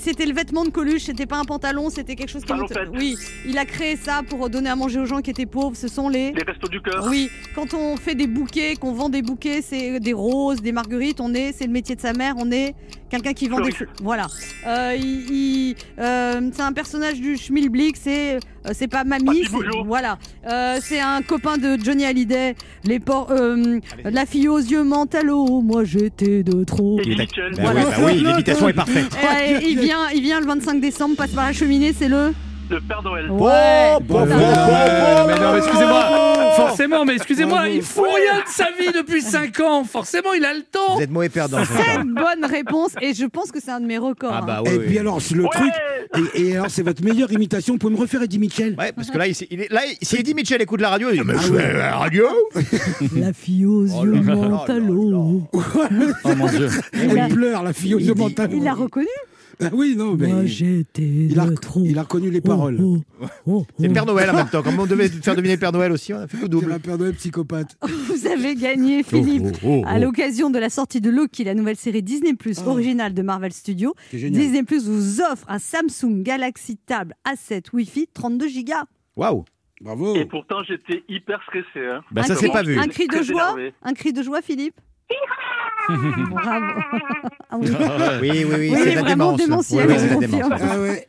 [0.00, 2.52] c'était le vêtement de Coluche, c'était pas un pantalon, c'était quelque chose qui.
[2.92, 3.16] Oui,
[3.46, 5.76] il a créé ça pour donner à manger aux gens qui étaient pauvres.
[5.76, 6.32] Ce sont les.
[6.32, 7.06] Les restos du cœur.
[7.08, 11.20] Oui, quand on fait des bouquets, qu'on vend des bouquets, c'est des roses, des marguerites,
[11.20, 12.74] on est, c'est le métier de sa mère, on est
[13.10, 13.90] quelqu'un qui vend des fleurs.
[14.02, 14.26] Voilà.
[14.66, 18.38] Euh, il- il- euh, c'est un personnage du Schmilblick, c'est euh,
[18.72, 20.18] c'est pas mamie, Papy c'est- voilà.
[20.50, 25.60] Euh, c'est un copain de Johnny Hallyday, les por- euh, la fille aux yeux mentalo,
[25.60, 26.98] moi j'étais de trop.
[27.04, 27.26] Il est-.
[27.56, 29.06] Bah oui, bah oui, l'imitation est parfaite.
[29.14, 32.32] Et, euh, il vient, il vient le 25 décembre, passe par la cheminée, c'est le.
[32.70, 33.28] Le Père Noël.
[33.32, 33.96] Ouais.
[34.02, 34.36] Bon, Putain.
[34.36, 36.04] bon, Euh, mais non, mais excusez-moi,
[36.56, 39.84] forcément, mais excusez-moi, il fout rien de sa vie depuis 5 ans.
[39.84, 40.96] Forcément, il a le temps.
[40.96, 41.58] Vous êtes mauvais perdant.
[42.02, 44.32] une bonne réponse et je pense que c'est un de mes records.
[44.32, 44.46] Ah hein.
[44.46, 44.70] bah oui.
[44.72, 44.84] Et oui.
[44.86, 45.70] puis alors, c'est le Ouais truc.
[46.34, 47.74] Et, et alors, c'est votre meilleure imitation.
[47.74, 49.96] Vous pouvez me refaire Eddie Mitchell Ouais, parce que là, il, il est, là, il-
[50.06, 52.26] si Eddie Mitchell écoute la radio, il dit Mais je fais la radio
[53.16, 55.42] La fille aux Oh yeux là mentalo.
[55.52, 56.68] Oh mon dieu.
[56.92, 58.50] Elle pleure, la fille aux yeux mentales.
[58.52, 59.29] il l'a reconnu Ah
[59.72, 60.28] oui, non, mais.
[60.28, 61.82] Moi j'étais Il a, trop.
[61.84, 62.78] il a reconnu les paroles.
[62.82, 63.92] Oh, oh, oh, C'est oh.
[63.92, 64.62] Père Noël en même temps.
[64.62, 66.68] Comme on devait faire deviner Père Noël aussi, on a fait le C'est double.
[66.70, 67.76] la Père Noël psychopathe.
[67.82, 69.44] Vous avez gagné, Philippe.
[69.62, 72.58] Oh, oh, oh, À l'occasion de la sortie de Loki, la nouvelle série Disney Plus
[72.66, 72.70] Oh.
[72.70, 74.30] originale de Marvel Studios, C'est.
[74.30, 78.72] Disney Plus vous offre un Samsung Galaxy Tab A7 Wi-Fi 32 Go.
[79.16, 79.44] Waouh
[79.82, 80.14] Bravo.
[80.14, 81.86] Et pourtant, j'étais hyper stressé.
[81.86, 82.02] Hein.
[82.12, 82.78] Bah, ça cri- pas vu.
[82.78, 83.72] Un cri de joie énervé.
[83.82, 84.74] Un cri de joie, Philippe?
[85.88, 86.66] Bravo.
[87.50, 87.68] Ah oui.
[88.20, 89.68] Oui, oui, oui, Oui, c'est la vraiment démence.
[89.68, 90.48] démentiel, Oui, oui, c'est la confirme.
[90.56, 90.60] démence.
[90.72, 91.08] Ah ouais.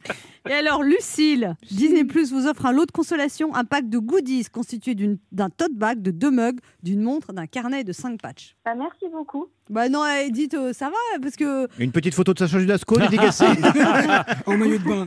[0.50, 4.46] Et alors, Lucille, Disney Plus vous offre un lot de consolation, un pack de goodies
[4.52, 8.20] constitué d'une- d'un tote bag, de deux mugs, d'une montre, d'un carnet et de cinq
[8.20, 8.56] patchs.
[8.66, 9.46] Bah, merci beaucoup.
[9.70, 11.68] Bah non, Edith, euh, ça va, parce que...
[11.78, 13.46] Une petite photo de Sacha Judasco dédicacée.
[14.48, 15.06] En maillot de bain.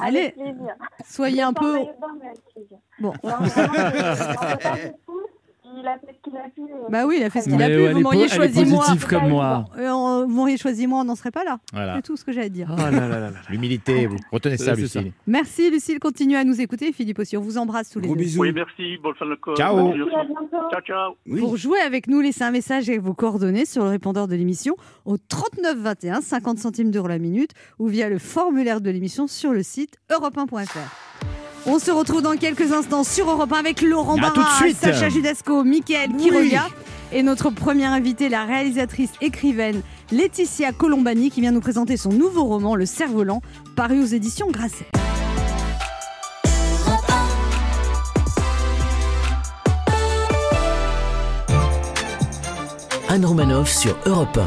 [0.00, 0.74] Allez, Avec plaisir.
[1.06, 1.72] soyez un peu...
[1.74, 2.78] maillot de bain, mais avec plaisir.
[2.98, 3.12] Bon.
[3.22, 3.74] Non, vraiment,
[4.74, 4.88] je-.
[5.78, 6.60] Il a fait ce qu'il a pu.
[6.60, 8.84] et- Bah oui, il a fait ce qu'il a pu, vous m'auriez choisi moi.
[8.84, 9.64] positive comme moi.
[9.78, 11.58] Euh, vous m'auriez choisi moi, on n'en serait pas là.
[11.72, 11.96] Voilà.
[11.96, 12.68] C'est tout ce que j'ai à dire.
[12.70, 12.80] Oh.
[13.50, 15.12] L'humilité, vous retenez ça, C'est Lucille.
[15.26, 16.92] Merci Lucille, continuez à nous écouter.
[16.92, 18.22] Philippe aussi, on vous embrasse tous les Gros deux.
[18.24, 18.40] bisous.
[18.40, 18.96] Oui, merci.
[19.02, 19.36] Bonne fin de.
[19.56, 19.92] Ciao.
[20.70, 21.14] Ciao, ciao.
[21.26, 21.40] Oui.
[21.40, 24.76] Pour jouer avec nous, laissez un message avec vos coordonnées sur le répondeur de l'émission
[25.04, 29.52] au 39 21, 50 centimes d'euros la minute, ou via le formulaire de l'émission sur
[29.52, 31.35] le site europe1.fr.
[31.66, 34.56] On se retrouve dans quelques instants sur Europe 1 avec Laurent À tout de Barra,
[34.58, 34.76] suite.
[34.76, 36.22] Sacha Judasco, Mickaël Oui.
[36.28, 36.68] Quiroga
[37.12, 42.44] et notre première invitée, la réalisatrice écrivaine Laetitia Colombani, qui vient nous présenter son nouveau
[42.44, 43.42] roman, Le Cerf-Volant,
[43.76, 44.86] paru aux éditions Grasset.
[53.08, 54.38] Anne Romanoff sur Europe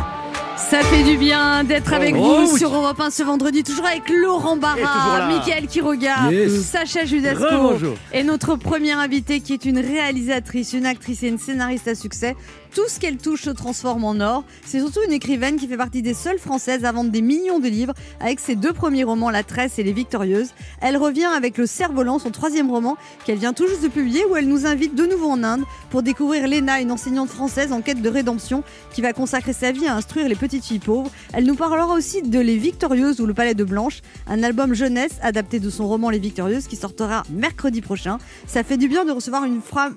[0.70, 2.60] Ça fait du bien d'être avec Oh vous oui.
[2.60, 5.28] sur Europe 1 ce vendredi, toujours avec Laurent Barra.
[5.28, 6.62] Mickaël Quiroga, Yes.
[6.62, 7.74] Sacha Judasco
[8.14, 12.36] et notre première invitée qui est une réalisatrice, une actrice et une scénariste à succès.
[12.74, 14.44] Tout ce qu'elle touche se transforme en or.
[14.64, 17.68] C'est surtout une écrivaine qui fait partie des seules françaises à vendre des millions de
[17.68, 20.52] livres avec ses deux premiers romans, La Tresse et Les Victorieuses.
[20.82, 24.36] Elle revient avec Le Cerf-Volant, son troisième roman qu'elle vient tout juste de publier où
[24.36, 28.02] elle nous invite de nouveau en Inde pour découvrir Léna, une enseignante française en quête
[28.02, 31.12] de rédemption qui va consacrer sa vie à instruire les petites filles pauvres.
[31.34, 35.18] Elle nous parlera aussi de Les Victorieuses ou Le Palais de Blanche, un album jeunesse
[35.22, 38.20] adapté de son roman Les Victorieuses qui sortira mercredi prochain.
[38.48, 39.96] Ça fait du bien de recevoir une femme.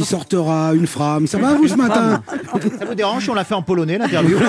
[0.00, 1.26] Qui sortira une frame.
[1.26, 2.22] Ça va vous ce matin
[2.78, 4.38] Ça vous dérange on l'a fait en polonais l'interview?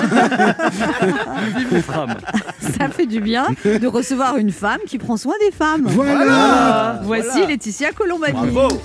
[2.60, 5.82] Ça fait du bien de recevoir une femme qui prend soin des femmes.
[5.84, 7.00] Voilà.
[7.04, 8.32] Voici Laetitia Colombani.
[8.50, 8.80] Bravo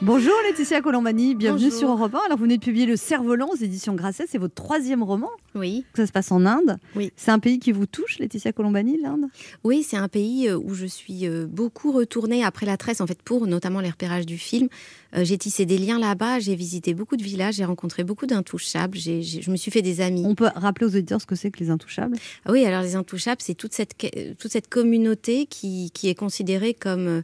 [0.00, 1.78] Bonjour Laetitia Colombani, bienvenue Bonjour.
[1.78, 2.18] sur Europe 1.
[2.26, 5.28] Alors vous venez de publier Le Cerf-Volant aux éditions Grasset, c'est votre troisième roman.
[5.56, 6.76] Oui, Ça se passe en Inde.
[6.94, 7.10] Oui.
[7.16, 9.24] C'est un pays qui vous touche, Laetitia Colombani, l'Inde?
[9.64, 13.08] Oui, c'est un pays euh, où je suis euh, beaucoup retournée après la tresse, en
[13.08, 14.68] fait, pour notamment les repérages du film.
[15.16, 18.96] Euh, J'ai tissé des liens là-bas, j'ai visité beaucoup de villages, j'ai rencontré beaucoup d'intouchables,
[18.96, 20.22] j'ai- j'ai- je me suis fait des amis.
[20.24, 22.16] On peut rappeler aux auditeurs ce que c'est que les intouchables?
[22.44, 23.96] Ah oui, alors les intouchables, c'est toute cette,
[24.38, 27.22] toute cette communauté qui, qui est considérée comme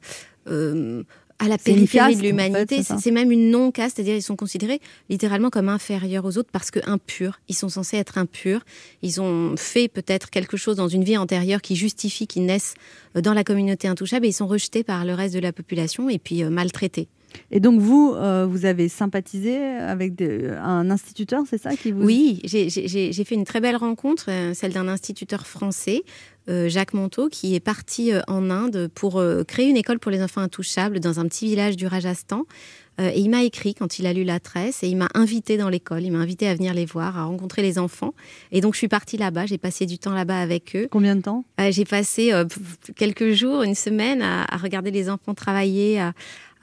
[0.49, 1.05] euh,
[1.45, 2.79] à la périphérie de l'humanité.
[2.81, 6.51] en fait, c'est même une non-caste, c'est-à-dire ils sont considérés littéralement comme inférieurs aux autres
[6.53, 7.41] parce que impurs.
[7.49, 8.65] Ils sont censés être impurs.
[9.03, 12.75] Ils ont fait peut-être quelque chose dans une vie antérieure qui justifie qu'ils naissent
[13.17, 16.09] euh, dans la communauté intouchable et ils sont rejetés par le reste de la population
[16.09, 17.09] et puis euh, maltraités.
[17.51, 22.05] Et donc vous, euh, vous avez sympathisé avec des- un instituteur, c'est ça qui vous...
[22.05, 22.69] Oui, j'ai-
[23.25, 26.03] fait une très belle rencontre, celle d'un instituteur français,
[26.47, 30.23] Jacques Monteau, qui est parti euh, en Inde pour euh, créer une école pour les
[30.23, 32.45] enfants intouchables dans un petit village du Rajasthan.
[33.01, 35.57] Euh, et il m'a écrit quand il a lu la tresse et il m'a invité
[35.57, 38.15] dans l'école, il m'a invité à venir les voir, à rencontrer les enfants.
[38.53, 40.89] Et donc je suis partie là-bas, j'ai passé du temps là-bas avec eux.
[40.91, 41.45] Combien de temps?
[41.61, 42.45] Euh, j'ai passé euh,
[42.95, 46.13] quelques jours, une semaine à, à regarder les enfants travailler, à,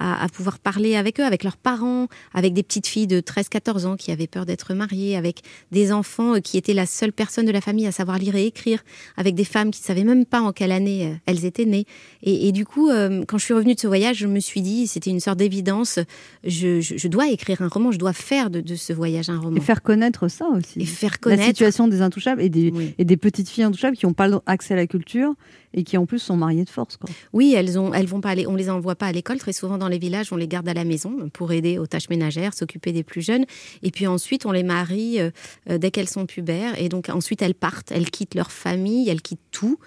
[0.01, 3.85] à- à pouvoir parler avec eux, avec leurs parents, avec des petites filles de 13-14
[3.85, 7.45] ans qui avaient peur d'être mariées, avec des enfants euh, qui étaient la seule personne
[7.45, 8.83] de la famille à savoir lire et écrire,
[9.17, 11.85] avec des femmes qui ne savaient même pas en quelle année euh, elles étaient nées.
[12.23, 14.61] Et, et du coup, euh, quand je suis revenue de ce voyage, je me suis
[14.61, 15.99] dit, c'était une sorte d'évidence,
[16.43, 19.39] je, je- je dois écrire un roman, je dois faire de, de ce voyage un
[19.39, 19.57] roman.
[19.57, 20.79] Et faire connaître ça aussi.
[20.81, 21.45] Et faire La connaître.
[21.45, 22.93] situation des intouchables et des, Oui.
[22.97, 25.33] et des petites filles intouchables qui n'ont pas accès à la culture
[25.73, 26.97] et qui en plus sont mariées de force.
[26.97, 27.09] Quoi.
[27.31, 29.37] Oui, elles ont, elles vont pas aller, on les envoie pas à l'école.
[29.37, 32.09] Très souvent dans les villages, on les garde à la maison pour aider aux tâches
[32.09, 33.45] ménagères, s'occuper des plus jeunes.
[33.83, 35.29] Et puis ensuite, on les marie euh,
[35.69, 36.79] euh, dès qu'elles sont pubères.
[36.81, 39.77] Et donc ensuite, elles partent, elles quittent leur famille, elles quittent tout.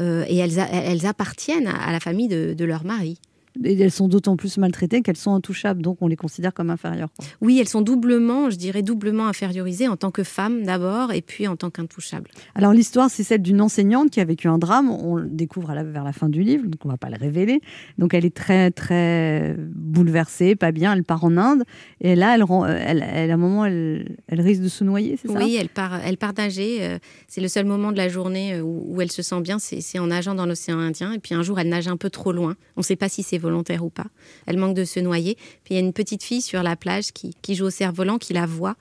[0.00, 3.18] euh, et elles, elles appartiennent à la famille de, de leur mari.
[3.64, 7.10] Et elles sont d'autant plus maltraitées qu'elles sont intouchables, donc on les considère comme inférieures.
[7.16, 7.26] quoi.
[7.40, 11.46] Oui, elles sont doublement, je dirais doublement infériorisées en tant que femmes d'abord, et puis
[11.46, 12.30] en tant qu'intouchables.
[12.54, 14.90] Alors l'histoire, c'est celle d'une enseignante qui a vécu un drame.
[14.90, 17.16] On le découvre à la- vers la fin du livre, donc on va pas le
[17.18, 17.60] révéler.
[17.98, 19.56] Donc elle est très très
[19.92, 20.92] bouleversée, pas bien.
[20.94, 21.64] Elle part en Inde
[22.00, 25.18] et là, elle, rend- elle, elle- à un moment, elle, elle risque de se noyer,
[25.20, 25.38] c'est ça?
[25.38, 26.78] Oui, elle part, elle part nager.
[26.82, 29.58] euh, C'est le seul moment de la journée euh, où, où elle se sent bien,
[29.58, 31.12] c'est c'est en nageant dans l'océan Indien.
[31.12, 32.54] Et puis un jour, elle nage un peu trop loin.
[32.76, 34.06] On ne sait pas si c'est volontaire ou pas.
[34.46, 35.36] Elle manque de se noyer.
[35.64, 38.18] Puis il y a une petite fille sur la plage qui, qui joue au cerf-volant,
[38.18, 38.76] qui la voit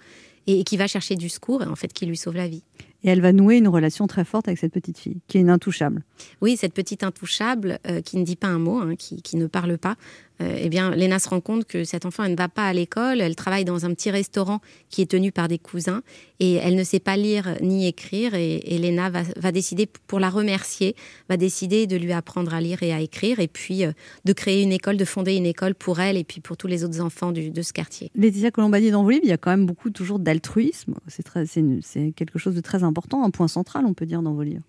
[0.48, 2.64] et, et qui va chercher du secours, et en fait, qui lui sauve la vie.
[3.04, 5.50] Et elle va nouer une relation très forte avec cette petite fille, qui est une
[5.50, 6.04] intouchable.
[6.42, 9.48] Oui, cette petite intouchable euh, qui ne dit pas un mot, hein, qui, qui ne
[9.48, 9.96] parle pas.
[10.42, 13.22] Euh, eh bien, Léna se rend compte que cette enfant, ne va pas à l'école.
[13.22, 16.02] Elle travaille dans un petit restaurant qui est tenu par des cousins
[16.40, 18.34] et elle ne sait pas lire ni écrire.
[18.36, 20.96] Et, et Léna va, décider, pour la remercier,
[21.30, 23.92] va décider de lui apprendre à lire et à écrire et puis euh,
[24.26, 26.84] de créer une école, de fonder une école pour elle et puis pour tous les
[26.84, 28.12] autres enfants de ce quartier.
[28.16, 30.96] Laetitia Colombani, dans vos livres, il y a quand même beaucoup toujours d'altruisme.
[31.08, 34.64] C'est quelque chose de très important, un point central, on peut dire, dans vos livres.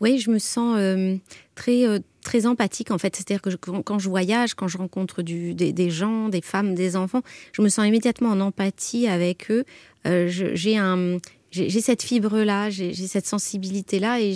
[0.00, 1.16] Oui, je me sens euh,
[1.54, 3.14] très, euh, très empathique en fait.
[3.14, 7.22] C'est-à-dire que quand, je voyage, quand je rencontre des, gens, des femmes, des enfants,
[7.52, 9.64] je me sens immédiatement en empathie avec eux.
[10.06, 11.18] Euh, j'ai un
[11.52, 14.34] j'ai cette fibre-là, j'ai j'ai cette sensibilité-là, et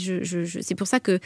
[0.60, 1.18] c'est pour ça que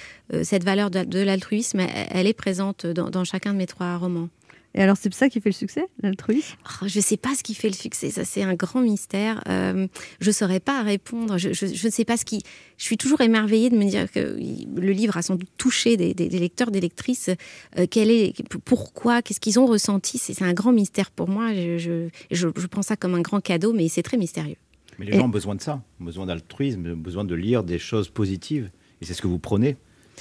[0.44, 4.28] cette valeur de, l'altruisme, elle, est présente dans chacun de mes trois romans.
[4.74, 6.54] Et alors, c'est ça qui fait le succès, l'altruisme?
[6.64, 9.42] Oh, je ne sais pas ce qui fait le succès, ça c'est un grand mystère.
[9.48, 9.88] Euh,
[10.20, 11.38] je ne saurais pas répondre.
[11.38, 12.42] Je, je- je ne sais pas ce qui.
[12.76, 16.14] Je suis toujours émerveillée de me dire que le livre a sans doute touché des,
[16.14, 17.30] des- des lecteurs, des lectrices.
[17.78, 18.33] Euh, quel est,
[18.64, 20.18] pourquoi, qu'est-ce qu'ils ont ressenti?
[20.18, 21.52] C'est un grand mystère pour moi.
[21.52, 24.56] Je, je, je- je prends ça comme un grand cadeau, mais c'est très mystérieux.
[25.00, 27.78] Mais les gens ont besoin de ça, ont besoin d'altruisme, ont besoin de lire des
[27.78, 28.70] choses positives.
[29.00, 29.76] Et c'est ce que vous prenez.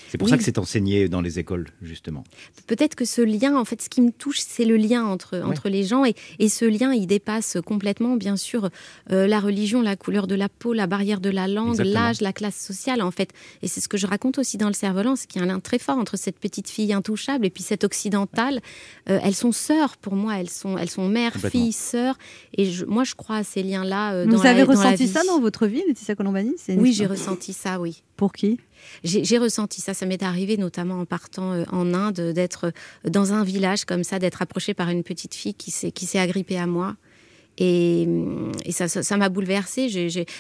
[0.07, 0.31] C'est pour Oui.
[0.31, 2.23] ça que c'est enseigné dans les écoles, justement.
[2.67, 5.69] Peut-être que ce lien, en fait, ce qui me touche, c'est le lien entre, entre
[5.69, 6.05] les gens.
[6.05, 8.69] Et, et ce lien, il dépasse complètement, bien sûr,
[9.12, 12.33] euh, la religion, la couleur de la peau, la barrière de la langue, l'âge, la
[12.33, 13.31] classe sociale, en fait.
[13.62, 15.51] Et c'est ce que je raconte aussi dans le cerf-volant, c'est qu'il y a un
[15.51, 18.62] lien très fort entre cette petite fille intouchable et puis cette occidentale.
[19.09, 22.17] Euh, elles sont sœurs pour moi, elles sont, elles sont mères, filles, sœurs.
[22.57, 24.13] Et je- moi, je crois à ces liens-là.
[24.13, 25.12] euh, Vous dans la- avez dans la ressenti vie.
[25.12, 26.53] ça dans votre vie, Laetitia Colombani?
[26.69, 28.03] Oui, j'ai ressenti ça, oui.
[28.19, 28.60] Pour qui?
[29.05, 33.32] J'ai ressenti ça, ça m'est arrivé notamment en partant euh, en Inde, d'être euh, dans
[33.32, 36.97] un village comme ça, d'être approchée par une petite fille qui s'est agrippée à moi.
[37.60, 39.89] Et, hum, ça m'a bouleversée.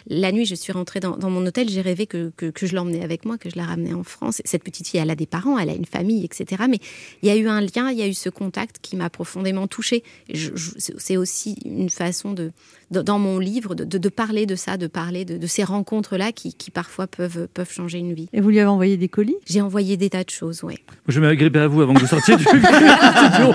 [0.07, 3.03] La nuit, je suis rentrée dans, mon hôtel, j'ai rêvé que, que, que je l'emmenais
[3.03, 4.41] avec moi, que je la ramenais en France.
[4.45, 6.63] Cette petite fille, elle a des parents, elle a une famille, etc.
[6.69, 6.79] Mais
[7.21, 9.67] il y a eu un lien, il y a eu ce contact qui m'a profondément
[9.67, 10.03] touchée.
[10.33, 12.51] C'est- aussi une façon de-
[12.91, 16.31] dans mon livre, de, de- de parler de ça, de parler de, de ces rencontres-là
[16.31, 18.29] qui, qui parfois peuvent, peuvent changer une vie.
[18.33, 19.35] Et vous lui avez envoyé des colis?
[19.45, 20.77] J'ai envoyé des tas de choses, ouais.
[21.07, 22.67] Je vais m'agripper à vous avant que vous sortiez du studio.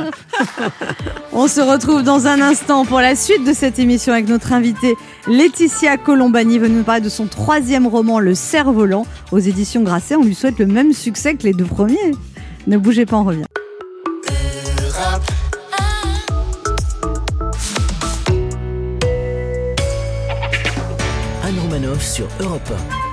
[1.33, 4.95] On se retrouve dans un instant pour la suite de cette émission avec notre invitée
[5.27, 10.15] Laetitia Colombani venue nous parler de son troisième roman Le Cerf-Volant aux éditions Grasset.
[10.15, 12.13] On lui souhaite le même succès que les deux premiers.
[12.69, 13.45] Ne bougez pas, on revient.
[22.01, 23.04] Sur Europe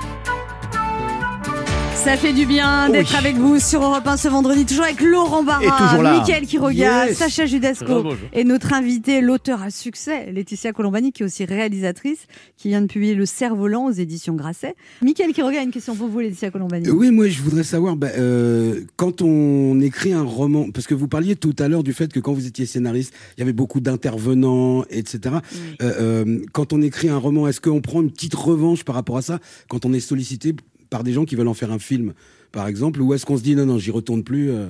[2.04, 3.16] Ça fait du bien d'être Oui.
[3.16, 6.18] avec vous sur Europe 1 ce vendredi, toujours avec Laurent Barra.
[6.18, 7.16] Mickaël qui regarde, Yes.
[7.18, 8.18] Sacha Judasco Rebonjour.
[8.32, 12.86] et notre invitée, l'auteur à succès, Laetitia Colombani, qui est aussi réalisatrice, qui vient de
[12.88, 14.74] publier Le Cerf-Volant aux éditions Grasset.
[15.00, 16.88] Mickaël qui regarde, une question pour vous, Laetitia Colombani.
[16.88, 20.94] Euh, Oui, moi je voudrais savoir, bah, euh, quand on écrit un roman, parce que
[20.94, 23.52] vous parliez tout à l'heure du fait que quand vous étiez scénariste, il y avait
[23.52, 25.36] beaucoup d'intervenants, etc.
[25.80, 29.16] Euh, euh, quand on écrit un roman, est-ce qu'on prend une petite revanche par rapport
[29.18, 29.38] à ça
[29.68, 30.52] quand on est sollicité
[30.92, 32.12] par des gens qui veulent en faire un film,
[32.52, 34.68] par exemple, ou est-ce qu'on se dit non, non, j'y retourne plus, euh,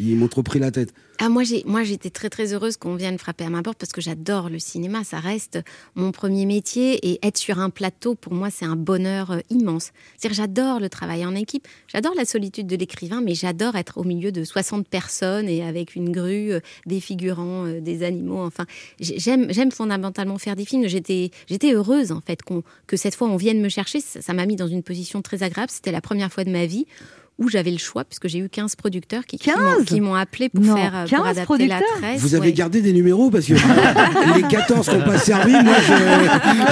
[0.00, 3.18] ils m'ont trop pris la tête Ah, moi, moi, j'étais très, très heureuse qu'on vienne
[3.18, 5.04] frapper à ma porte parce que j'adore le cinéma.
[5.04, 5.60] Ça reste
[5.94, 9.92] mon premier métier et être sur un plateau, pour moi, c'est un bonheur euh, immense.
[10.18, 14.02] C'est-à-dire, j'adore le travail en équipe, j'adore la solitude de l'écrivain, mais j'adore être au
[14.04, 18.42] milieu de 60 personnes et avec une grue, euh, des figurants, euh, des animaux.
[18.42, 18.66] Enfin,
[18.98, 20.88] j'ai- j'aime, fondamentalement faire des films.
[20.88, 21.30] J'étais,
[21.72, 22.40] heureuse, en fait,
[22.88, 24.00] que cette fois, on vienne me chercher.
[24.00, 25.70] Ça m'a mis dans une position très agréable.
[25.70, 26.86] C'était la première fois de ma vie
[27.42, 29.84] où j'avais le choix, puisque j'ai eu 15 producteurs qui, m'ont- 15?
[29.86, 32.20] qui m'ont appelé pour Non, faire euh, 15 pour adapter producteurs la tresse.
[32.20, 32.52] Vous avez ouais.
[32.52, 35.74] gardé des numéros parce que les 14 qui n'ont pas servi, moi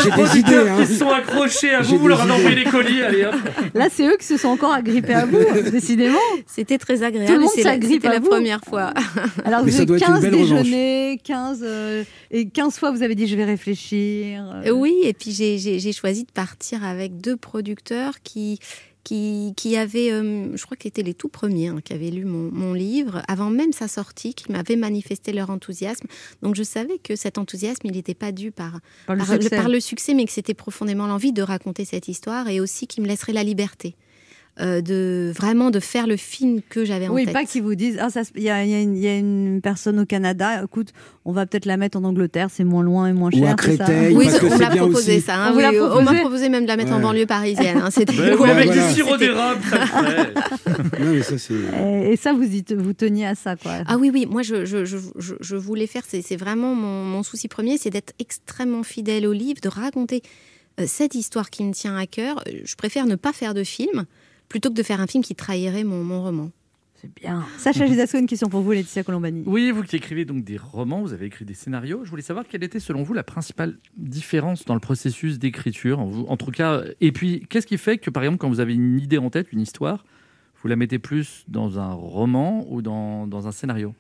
[0.03, 0.57] j'ai des idées.
[0.59, 0.87] Auditeurs hein.
[0.87, 3.35] se sont accrochés à vous, vous leur des avez les colis, allez hop.
[3.75, 5.39] Là, c'est eux qui se sont encore agrippés à vous,
[5.71, 6.19] décidément.
[6.47, 7.33] C'était très Tout le agréable.
[7.41, 8.29] monde la- C'était à la vous.
[8.29, 8.93] première fois.
[9.45, 10.63] Alors, Mais vous avez doit être une 15 belle revanche.
[10.63, 14.45] déjeuners, 15, euh, et 15 fois vous avez dit je vais réfléchir.
[14.67, 14.71] euh.
[14.71, 18.59] Oui, et puis j'ai choisi de partir avec deux producteurs qui,
[19.05, 22.25] qui, qui avaient, euh, je crois qu'ils étaient les tout premiers, hein, qui avaient lu
[22.25, 26.07] mon, mon livre avant même sa sortie, qui m'avaient manifesté leur enthousiasme.
[26.43, 29.43] Donc je savais que cet enthousiasme, il n'était pas dû par, Par le par, le,
[29.43, 29.57] succès.
[29.57, 33.01] par le succès, mais que c'était profondément l'envie de raconter cette histoire et aussi qui
[33.01, 33.97] me laisserait la liberté.
[34.61, 37.33] Euh, de vraiment de faire le film que j'avais en Oui, tête.
[37.33, 39.17] pas qu'ils vous disent, ah, il y, a, il y a une- il y a
[39.17, 40.89] une personne au Canada, écoute,
[41.25, 43.55] on va peut-être la mettre en Angleterre, c'est moins loin et moins Ou cher.
[43.59, 44.17] à c'est ça Créteil.
[44.17, 45.21] Oui, parce on bien proposé aussi.
[45.27, 45.37] ça.
[45.37, 45.57] hein, On
[45.99, 47.81] oui, m'a proposé même de la mettre en banlieue parisienne.
[47.83, 48.89] hein, c'était- Ben oui, Ouais, avec voilà.
[48.89, 49.61] du sirop d'érable.
[51.01, 53.73] Et, et ça, vous, y vous teniez à ça, quoi.
[53.87, 57.23] Ah oui, oui, moi je, je, je, je- je voulais faire, c'est vraiment mon, mon
[57.23, 60.23] souci premier, c'est d'être extrêmement fidèle au livre, de raconter
[60.81, 62.43] euh, cette histoire qui me tient à cœur.
[62.65, 64.05] Je préfère ne pas faire de film
[64.51, 66.51] plutôt que de faire un film qui trahirait mon, mon roman.
[66.97, 67.47] C'est bien.
[67.57, 69.43] Sacha Gisasco, une question pour vous, Laetitia Colombani.
[69.47, 72.05] Oui, vous qui écrivez donc des romans, vous avez écrit des scénarios.
[72.05, 76.11] Je voulais savoir quelle était selon vous la principale différence dans le processus d'écriture, en,
[76.29, 76.83] en tout cas.
[77.01, 79.51] Et puis, qu'est-ce qui fait que, par exemple, quand vous avez une idée en tête,
[79.51, 80.05] une histoire,
[80.61, 83.95] vous la mettez plus dans un roman ou dans, dans un scénario?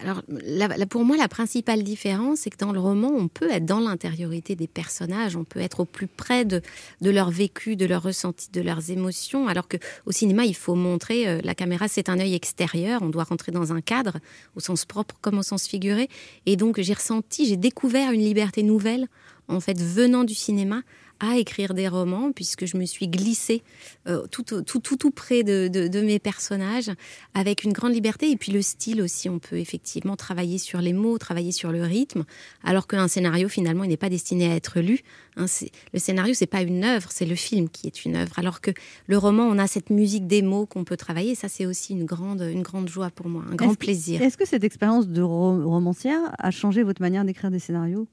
[0.00, 3.50] Alors, là, là, pour moi, la principale différence, c'est que dans le roman, on peut
[3.50, 6.62] être dans l'intériorité des personnages, on peut être au plus près de,
[7.02, 9.76] leur vécu, de leurs ressentis, de leurs émotions, alors que
[10.06, 13.52] au cinéma, il faut montrer, euh, la caméra, c'est un œil extérieur, on doit rentrer
[13.52, 14.20] dans un cadre,
[14.56, 16.08] au sens propre comme au sens figuré.
[16.46, 19.06] Et donc, j'ai ressenti, j'ai découvert une liberté nouvelle,
[19.48, 20.82] en fait, venant du cinéma,
[21.20, 23.62] à écrire des romans, puisque je me suis glissée
[24.06, 26.90] euh, tout, tout, tout, tout près de, de- de mes personnages,
[27.34, 28.30] avec une grande liberté.
[28.30, 31.82] Et puis le style aussi, on peut effectivement travailler sur les mots, travailler sur le
[31.82, 32.24] rythme,
[32.62, 35.00] alors qu'un scénario, finalement, il n'est pas destiné à être lu.
[35.36, 35.46] hein.
[35.92, 38.38] Le scénario, c'est pas une œuvre, c'est le film qui est une œuvre.
[38.38, 38.70] Alors que
[39.06, 41.34] le roman, on a cette musique des mots qu'on peut travailler.
[41.34, 44.22] Ça, c'est aussi une grande, une grande joie pour moi, un grand plaisir.
[44.22, 48.06] Est-ce que cette expérience de ro- romancière a changé votre manière d'écrire des scénarios?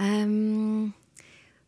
[0.00, 0.86] Euh,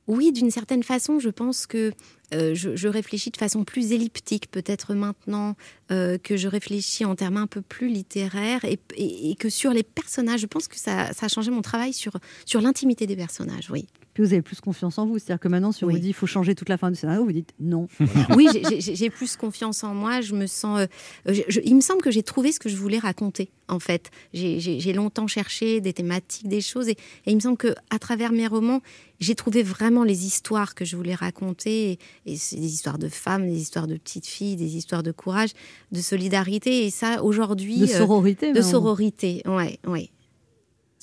[0.08, 1.92] oui, d'une certaine façon, je pense que
[2.34, 5.56] euh, je, réfléchis de façon plus elliptique peut-être maintenant
[5.92, 10.40] euh, que je réfléchis en termes un peu plus littéraires et, que sur les personnages,
[10.40, 12.20] je pense que ça, ça a changé mon travail sur
[12.60, 13.86] l'intimité des personnages, oui.
[14.16, 15.18] Puis vous avez plus confiance en vous.
[15.18, 17.22] C'est-à-dire que maintenant, si on vous dit il faut changer toute la fin du scénario,
[17.22, 17.86] vous dites non.
[18.34, 18.48] Oui,
[18.80, 20.22] j'ai- plus confiance en moi.
[20.22, 20.80] Je me sens.
[20.80, 20.86] euh,
[21.34, 23.50] je- je- il me semble que j'ai trouvé ce que je voulais raconter.
[23.68, 27.74] En fait, j'ai- longtemps cherché des thématiques, des choses, et, et il me semble que
[27.90, 28.80] à travers mes romans,
[29.20, 31.90] j'ai trouvé vraiment les histoires que je voulais raconter.
[31.92, 31.98] Et,
[32.32, 35.50] et c'est des histoires de femmes, des histoires de petites filles, des histoires de courage,
[35.92, 36.86] de solidarité.
[36.86, 39.42] Et ça, aujourd'hui, De sororité, de sororité.
[39.46, 40.08] Ouais, ouais.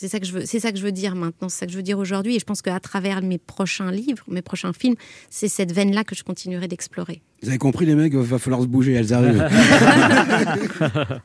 [0.03, 1.71] C'est ça que je veux, c'est ça que je veux dire maintenant, c'est ça que
[1.71, 2.35] je veux dire aujourd'hui.
[2.35, 4.95] Et je pense qu'à travers mes prochains livres, mes prochains films,
[5.29, 7.21] c'est cette veine-là que je continuerai d'explorer.
[7.41, 9.47] Vous avez compris, les mecs, il va falloir se bouger, elles arrivent.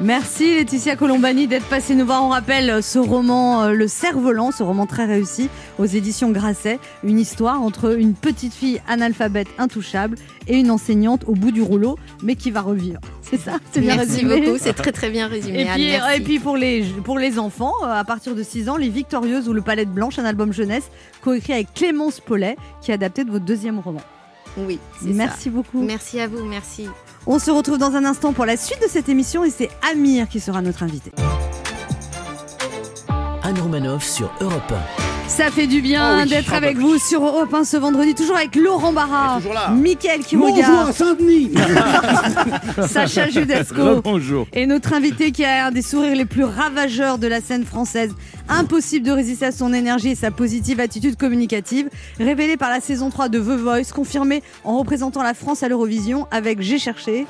[0.00, 2.24] Merci Laetitia Colombani d'être passée nous voir.
[2.24, 6.80] On rappelle euh, ce roman euh, Le Cerf-Volant, ce roman très réussi aux éditions Grasset.
[7.04, 10.16] Une histoire entre une petite fille analphabète intouchable
[10.48, 13.00] et une enseignante au bout du rouleau, mais qui va revivre.
[13.22, 15.62] C'est ça C'est bien Merci résumé beaucoup, c'est très très bien résumé.
[15.62, 16.16] Et puis, merci.
[16.16, 19.48] et puis pour, les, pour les enfants, euh, à partir de 6 ans, Les Victorieuses
[19.48, 20.90] ou Le Palette Blanche, un album jeunesse
[21.22, 24.02] coécrit avec Clémence Paulet, qui est adapté de votre deuxième roman.
[24.58, 25.50] Oui, c'est Merci ça.
[25.50, 25.80] beaucoup.
[25.82, 26.88] Merci à vous, merci.
[27.26, 30.28] On se retrouve dans un instant pour la suite de cette émission et c'est Amir
[30.28, 31.12] qui sera notre invité.
[33.42, 34.72] Anne Romanoff sur Europe
[35.32, 38.14] Ça fait du bien oui, d'être ah bah avec vous sur Europe 1 ce vendredi,
[38.14, 39.40] toujours avec Laurent Barra,
[39.74, 41.52] Mickaël qui Bonjour regarde, à Saint-Denis.
[42.86, 44.46] Sacha Judasco Bonjour.
[44.52, 48.12] et notre invité qui a un des sourires les plus ravageurs de la scène française.
[48.50, 51.88] Impossible de résister à son énergie et sa positive attitude communicative,
[52.20, 56.26] révélée par la saison 3 de The Voice, confirmée en représentant la France à l'Eurovision
[56.30, 57.26] avec J'ai cherché.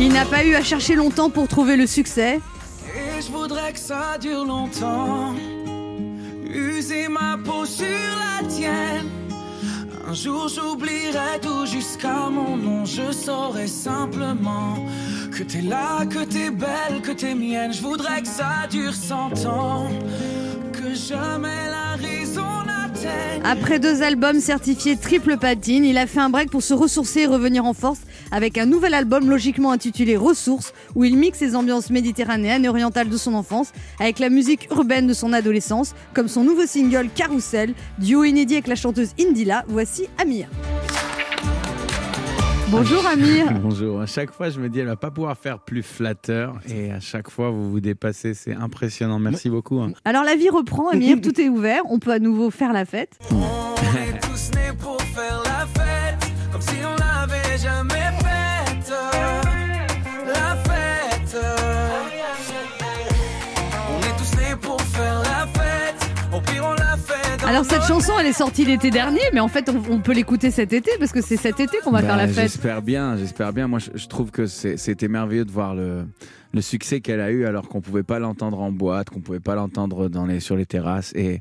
[0.00, 2.40] Il n'a pas eu à chercher longtemps pour trouver le succès.
[2.94, 5.34] Et je voudrais que ça dure longtemps.
[6.48, 9.08] User ma peau sur la tienne.
[10.08, 12.84] Un jour j'oublierai tout jusqu'à mon nom.
[12.84, 14.76] Je saurai simplement
[15.36, 17.72] que t'es là, que t'es belle, que t'es mienne.
[17.72, 19.88] Je voudrais que ça dure cent ans.
[20.72, 22.77] Que jamais la raison n'atteigne.
[23.44, 27.26] Après deux albums certifiés triple platine, il a fait un break pour se ressourcer et
[27.26, 31.90] revenir en force avec un nouvel album logiquement intitulé Ressources, où il mixe les ambiances
[31.90, 36.44] méditerranéennes et orientales de son enfance avec la musique urbaine de son adolescence, comme son
[36.44, 39.64] nouveau single Carousel, duo inédit avec la chanteuse Indila.
[39.68, 40.48] Voici Amir.
[42.70, 43.46] Bonjour Amir.
[43.62, 44.00] Bonjour.
[44.00, 46.56] À chaque fois, je me dis, elle va pas pouvoir faire plus flatteur.
[46.68, 48.34] Et à chaque fois, vous vous dépassez.
[48.34, 49.18] C'est impressionnant.
[49.18, 49.80] Merci beaucoup.
[49.80, 49.92] hein.
[50.04, 53.18] Alors la vie reprend, Amir, tout est ouvert, on peut à nouveau faire la fête.
[53.32, 53.36] On
[53.96, 54.97] est tous nés pour
[67.58, 70.52] Alors cette chanson, elle est sortie l'été dernier, mais en fait, on, on peut l'écouter
[70.52, 72.44] cet été parce que c'est cet été qu'on va Bah, faire la fête.
[72.44, 73.66] J'espère bien, j'espère bien.
[73.66, 76.04] Moi, je, je trouve que c'est- c'était merveilleux de voir le,
[76.54, 79.54] le succès qu'elle a eu alors qu'on pouvait pas l'entendre en boîte, qu'on pouvait pas
[79.54, 81.12] l'entendre dans les, sur les terrasses.
[81.14, 81.40] Et,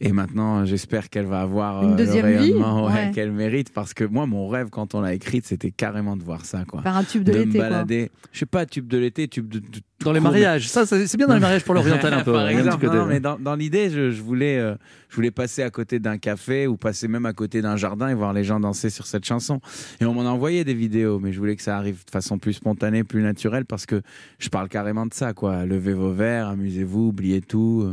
[0.00, 3.10] et maintenant, j'espère qu'elle va avoir Une euh, le deuxième vie, rayonnement ouais, ouais.
[3.14, 3.72] qu'elle mérite.
[3.72, 6.64] Parce que moi, mon rêve, quand on l'a écrite, c'était carrément de voir ça.
[6.64, 6.82] Quoi.
[6.82, 7.60] Faire un tube de l'été, me quoi.
[7.62, 8.10] balader.
[8.32, 9.60] Je sais pas, tube de l'été, tube de.
[9.60, 9.66] de-
[10.00, 10.68] Dans les mariages.
[10.68, 12.32] Ça, c'est bien dans les mariages pour l'oriental un peu.
[12.32, 14.74] Par exemple, côté- non, mais dans, dans l'idée, je, je voulais, euh,
[15.10, 18.14] je voulais passer à côté d'un café ou passer même à côté d'un jardin et
[18.14, 19.60] voir les gens danser sur cette chanson.
[20.00, 22.38] Et on m'en a envoyé des vidéos, mais je voulais que ça arrive de façon
[22.38, 24.00] plus spontanée, plus naturelle, parce que
[24.40, 25.64] je parle carrément de ça, quoi.
[25.66, 27.88] Levez vos verres, amusez-vous, oubliez tout,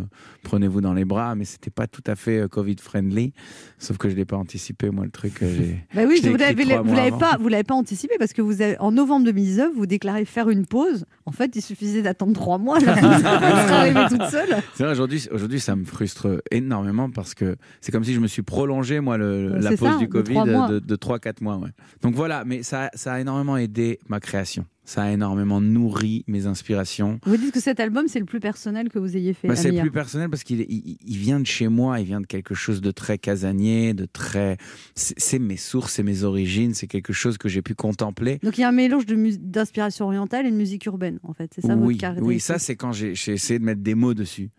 [0.48, 3.34] prenez-vous dans les bras, mais c'était pas tout à fait euh, Covid friendly.
[3.80, 5.44] Sauf que je l'ai pas anticipé, moi, le truc.
[5.44, 8.62] euh, j'ai- Bah oui, je vous l'avez pas, vous l'avez pas anticipé parce que vous
[8.62, 11.06] avez, en novembre 2019, vous déclarez faire une pause.
[11.26, 12.80] En fait, il suffisait d'attendre trois mois.
[12.80, 14.56] La pause arrivée toute seule.
[14.76, 18.28] C'est vrai, aujourd'hui, aujourd'hui, ça me frustre énormément parce que c'est comme si je me
[18.28, 21.58] suis prolongé, moi, le, la pause ça, du Covid de, de 3-4 mois.
[21.58, 21.70] Ouais.
[22.02, 24.66] Donc voilà, mais ça, ça a énormément aidé ma création.
[24.86, 27.20] Ça a énormément nourri mes inspirations.
[27.26, 29.50] Vous dites que cet album, c'est le plus personnel que vous ayez fait.
[29.50, 29.82] Bah, c'est Amir.
[29.82, 32.80] plus personnel parce qu'il il, il vient de chez moi, il vient de quelque chose
[32.80, 34.58] de très casanier, de très.
[34.94, 38.38] C'est mes sources, c'est mes origines, c'est quelque chose que j'ai pu contempler.
[38.44, 41.52] Donc il y a un mélange d'inspiration orientale et de musique urbaine, en fait.
[41.56, 42.36] C'est ça oui, votre caractéristique?
[42.36, 44.52] oui, ça c'est quand j'ai essayé de mettre des mots dessus.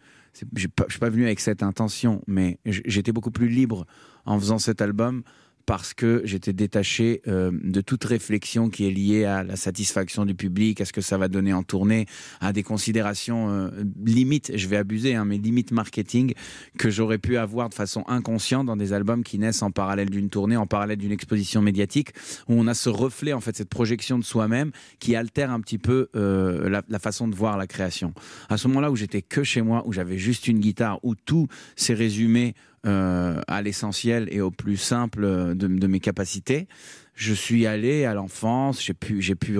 [0.56, 3.86] Je suis pas venu avec cette intention, mais j'étais beaucoup plus libre
[4.24, 5.22] en faisant cet album
[5.68, 10.34] parce que j'étais détaché euh, de toute réflexion qui est liée à la satisfaction du
[10.34, 12.06] public, à ce que ça va donner en tournée,
[12.40, 13.68] à des considérations euh,
[14.02, 16.32] limites, je vais abuser, hein, mais limites marketing
[16.78, 20.30] que j'aurais pu avoir de façon inconsciente dans des albums qui naissent en parallèle d'une
[20.30, 22.14] tournée, en parallèle d'une exposition médiatique,
[22.48, 25.76] où on a ce reflet, en fait, cette projection de soi-même qui altère un petit
[25.76, 28.14] peu euh, la, la façon de voir la création.
[28.48, 31.46] À ce moment-là où j'étais que chez moi, où j'avais juste une guitare, où tout
[31.76, 32.54] s'est résumé
[32.88, 36.68] euh, à l'essentiel et au plus simple euh, de, mes capacités.
[37.14, 39.58] Je suis allé à l'enfance, j'ai pu,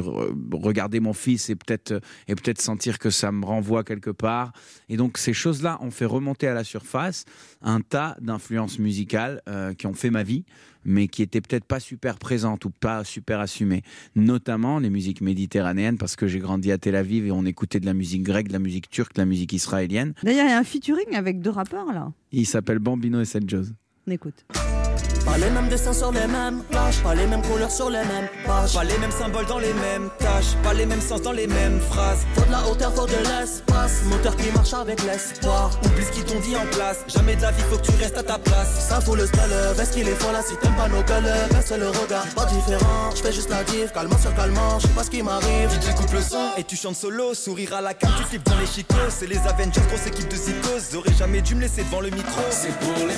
[0.53, 4.53] regarder mon fils et peut-être et peut-être sentir que ça me renvoie quelque part.
[4.89, 7.27] Et donc ces choses-là ont fait remonter à la surface
[7.61, 10.45] un tas d'influences musicales euh, qui ont fait ma vie,
[10.89, 13.83] mais qui étaient peut-être pas super présentes ou pas super assumées.
[14.17, 17.87] Notamment les musiques méditerranéennes, parce que j'ai grandi à Tel Aviv et on écoutait de
[17.87, 20.15] la musique grecque, de la musique turque, de la musique israélienne.
[20.23, 22.13] D'ailleurs, il y a un featuring avec deux rappeurs là.
[22.33, 23.75] Il s'appelle Bambino et Seth Jones.
[24.09, 24.47] On écoute.
[25.27, 28.29] Pas les mêmes dessins sur les mêmes plages, pas les mêmes couleurs sur les mêmes
[28.47, 31.47] pages, pas les mêmes symboles dans les mêmes tâches, pas les mêmes sens dans les
[31.47, 32.25] mêmes phrases.
[32.35, 35.79] Faut de la hauteur, faut de l'espace, moteur qui marche avec l'espoir.
[35.85, 38.17] Oublie ce qu'ils t'ont dit en classe, jamais de la vie, faut que tu restes
[38.17, 38.89] à ta place.
[38.89, 41.73] Ça fout le spell, est-ce qu'il est fort là si t'aimes pas nos gueules, baisse
[41.79, 43.11] le regard, pas différent.
[43.15, 45.69] Je fais juste la diff, calmant sur calmant, je sais pas ce qui m'arrive.
[45.69, 48.59] DJ coupe le son et tu chantes solo, sourire à la carte, tu flippes dans
[48.59, 48.97] les chicos.
[49.11, 50.89] C'est les Avengers, grosse équipe de zikos.
[50.91, 52.41] J'aurais jamais dû me laisser devant le micro.
[52.49, 53.15] C'est pour les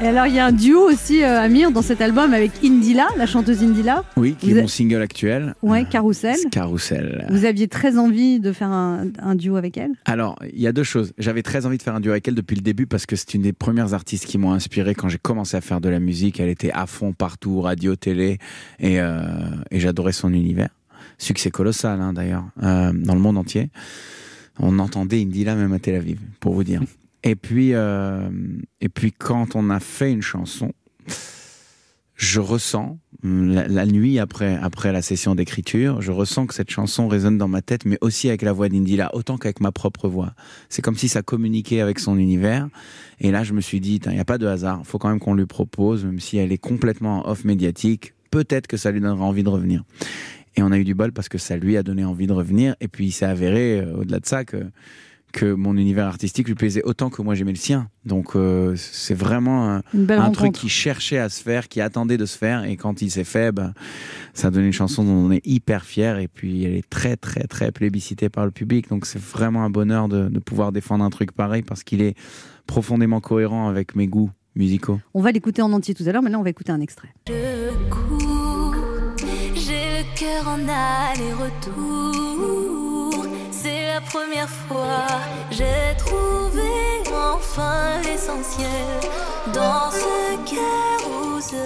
[0.00, 3.06] Et alors, il y a un duo aussi, euh, Amir, dans cet album avec Indila,
[3.16, 4.04] la chanteuse Indila.
[4.16, 5.54] Oui, qui Vous est mon single actuel.
[5.62, 6.36] Ouais, Carousel.
[6.50, 7.26] Carousel.
[7.30, 9.92] Vous aviez très envie de faire un, un duo avec elle?
[10.04, 11.12] Alors, il y a deux choses.
[11.16, 13.34] J'avais très envie de faire un duo avec elle depuis le début parce que c'est
[13.34, 16.40] une des premières artistes qui m'ont inspiré quand j'ai commencé à faire de la musique.
[16.40, 18.38] Elle était à fond partout, radio, télé,
[18.80, 19.22] et, euh,
[19.70, 20.68] et j'adorais son univers.
[21.18, 23.70] Succès colossal, hein, d'ailleurs, euh, dans le monde entier.
[24.58, 26.82] On entendait Indila même à Tel Aviv, pour vous dire.
[27.24, 28.28] Et puis, euh,
[28.80, 30.72] et puis quand on a fait une chanson,
[32.14, 37.08] je ressens la, la nuit après après la session d'écriture, je ressens que cette chanson
[37.08, 40.34] résonne dans ma tête, mais aussi avec la voix d'Indila, autant qu'avec ma propre voix.
[40.68, 42.68] C'est comme si ça communiquait avec son univers.
[43.20, 44.80] Et là, je me suis dit, il n'y a pas de hasard.
[44.82, 48.66] Il faut quand même qu'on lui propose, même si elle est complètement off médiatique, peut-être
[48.66, 49.82] que ça lui donnera envie de revenir.
[50.56, 52.76] Et on a eu du bol parce que ça lui a donné envie de revenir.
[52.80, 54.58] Et puis, il s'est avéré, euh, au-delà de ça, que
[55.34, 57.88] que mon univers artistique lui plaisait autant que moi j'aimais le sien.
[58.06, 60.32] Donc euh, c'est vraiment un, rencontre.
[60.32, 63.24] truc qui cherchait à se faire, qui attendait de se faire, et quand il s'est
[63.24, 63.74] fait, ben,
[64.32, 67.16] ça a donné une chanson dont on est hyper fier, et puis elle est très
[67.16, 68.88] très très plébiscitée par le public.
[68.88, 72.14] Donc c'est vraiment un bonheur de, de pouvoir défendre un truc pareil parce qu'il est
[72.66, 75.00] profondément cohérent avec mes goûts musicaux.
[75.14, 77.08] On va l'écouter en entier tout à l'heure, mais là, on va écouter un extrait.
[77.26, 78.74] Je cours,
[79.54, 82.13] j'ai le cœur en aller-retour.
[83.94, 85.06] La première fois,
[85.52, 86.68] j'ai trouvé
[87.14, 88.66] enfin l'essentiel
[89.54, 91.60] dans ce carrousel.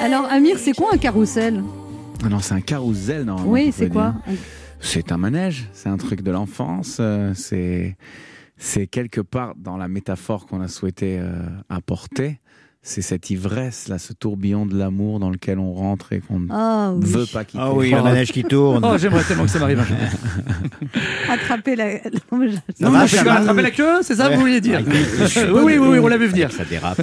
[0.00, 1.64] Alors, Amir, c'est quoi un carrousel?
[2.24, 3.50] Ah non, c'est un carrousel normalement.
[3.50, 4.38] Oui, c'est quoi dire.
[4.78, 7.96] C'est un manège, c'est un truc de l'enfance, euh, c'est
[8.56, 12.38] c'est quelque part dans la métaphore qu'on a souhaité euh, apporter.
[12.84, 16.48] C'est cette ivresse là, ce tourbillon de l'amour dans lequel on rentre et qu'on ne
[16.50, 17.04] Ah oui.
[17.06, 17.62] veut pas quitter.
[17.62, 18.84] Ah oui, le manège qui tourne.
[18.92, 19.96] Oh, j'aimerais tellement que ça m'arrive un jour.
[21.30, 21.94] Attraper la.
[22.32, 23.36] Non, mais je- Non, va, je ça vais va.
[23.36, 26.08] attraper la queue, c'est ça que vous vouliez dire Ah, Oui, oui, oui, oui, on
[26.08, 26.50] l'a vu venir.
[26.50, 27.00] Ça dérape.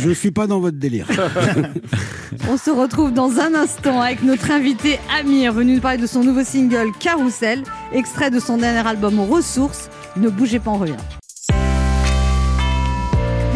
[0.00, 1.06] Je suis pas dans votre délire.
[2.48, 6.24] On se retrouve dans un instant avec notre invité Amir, venu nous parler de son
[6.24, 7.62] nouveau single Carousel,
[7.92, 9.90] extrait de son dernier album Ressources.
[10.16, 10.94] Ne bougez pas, on revient.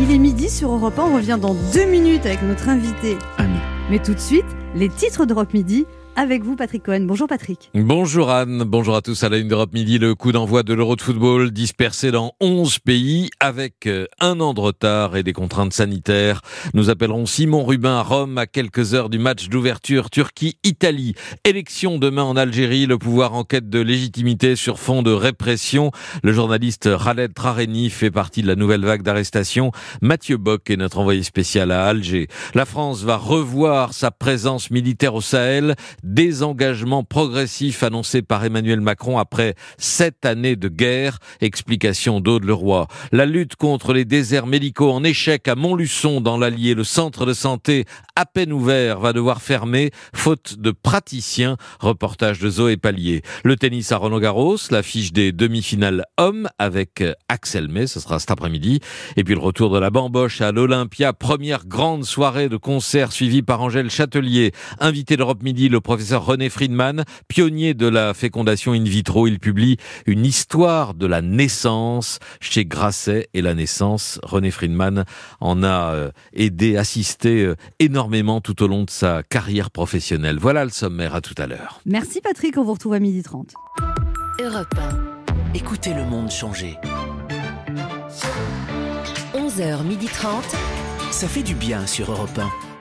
[0.00, 3.16] Il est midi sur Europe 1, on revient dans deux minutes avec notre invité.
[3.38, 3.58] Ami.
[3.90, 5.86] Mais tout de suite, les titres d'Europe Midi
[6.16, 7.02] avec vous, Patrick Cohen.
[7.02, 7.70] Bonjour Patrick.
[7.74, 10.96] Bonjour Anne, bonjour à tous à la une d'Europe Midi, le coup d'envoi de l'Euro
[10.96, 15.72] de football dispersé dans 11 pays avec euh, un an de retard et des contraintes
[15.72, 16.40] sanitaires.
[16.72, 21.14] Nous appellerons Simon Rubin à Rome à quelques heures du match d'ouverture Turquie-Italie.
[21.44, 25.90] Élection demain en Algérie, le pouvoir en quête de légitimité sur fond de répression.
[26.22, 29.72] Le journaliste Khaled Trareni fait partie de la nouvelle vague d'arrestations.
[30.00, 32.28] Mathieu Bock est notre envoyé spécial à Alger.
[32.54, 35.74] La France va revoir sa présence militaire au Sahel
[36.04, 41.18] désengagement progressif annoncé par Emmanuel Macron après sept années de guerre.
[41.40, 42.86] Explication d'Aude Leroy.
[43.10, 46.74] La lutte contre les déserts médicaux en échec à Montluçon dans l'Allier.
[46.74, 51.56] Le centre de santé à peine ouvert va devoir fermer faute de praticiens.
[51.80, 53.22] Reportage de Zoé Pallier.
[53.42, 58.30] Le tennis à Roland Garros, l'affiche des demi-finales hommes avec Axel May, ce sera cet
[58.30, 58.80] après-midi.
[59.16, 63.42] Et puis le retour de la bamboche à l'Olympia, première grande soirée de concert suivie
[63.42, 68.82] par Angèle Châtelier, invité d'Europe Midi, le professeur René Friedman, pionnier de la fécondation in
[68.82, 69.28] vitro.
[69.28, 69.76] Il publie
[70.06, 74.18] une histoire de la naissance chez Grasset et la naissance.
[74.24, 75.04] René Friedman
[75.38, 80.36] en a euh, aidé, assisté euh, énormément tout au long de sa carrière professionnelle.
[80.40, 81.14] Voilà le sommaire.
[81.14, 81.80] À tout à l'heure.
[81.86, 83.50] Merci Patrick, on vous retrouve à 12h30.
[84.42, 85.54] Europe 1.
[85.54, 86.76] Écoutez le monde changer.
[89.32, 90.26] 11h30.
[91.12, 92.73] Ça fait du bien sur Europe 1.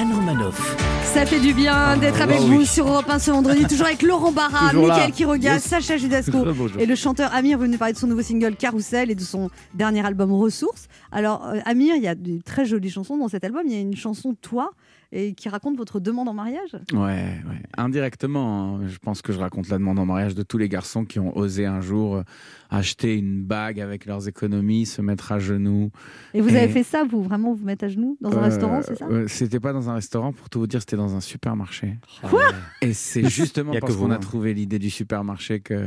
[0.00, 0.76] Anne Romanoff.
[1.12, 2.66] Ça fait du bien d'être avec oh vous oui.
[2.66, 4.72] sur Europe 1 ce vendredi, toujours avec Laurent Barra.
[4.74, 5.62] Mickaël Quiroga, Yes.
[5.64, 6.38] Sacha Judasco
[6.78, 10.06] et le chanteur Amir venu parler de son nouveau single Carousel et de son dernier
[10.06, 10.86] album Ressources.
[11.12, 13.76] Alors euh, Amir, il y a de très jolies chansons dans cet album, il y
[13.76, 14.70] a une chanson Toi
[15.12, 16.76] et qui raconte votre demande en mariage?
[16.92, 17.62] Ouais, ouais.
[17.76, 21.04] Indirectement, hein, je pense que je raconte la demande en mariage de tous les garçons
[21.04, 22.22] qui ont osé un jour euh,
[22.70, 25.90] acheter une bague avec leurs économies, se mettre à genoux.
[26.34, 28.80] Et vous avez fait ça, vous vraiment vous mettre à genoux dans un Euh, restaurant,
[28.82, 29.06] c'est ça?
[29.10, 31.98] euh, C'était pas dans un restaurant, pour tout vous dire, c'était dans un supermarché.
[32.28, 32.42] Quoi?
[32.80, 34.18] Et c'est justement parce qu'on a hein.
[34.18, 35.86] trouvé l'idée du supermarché que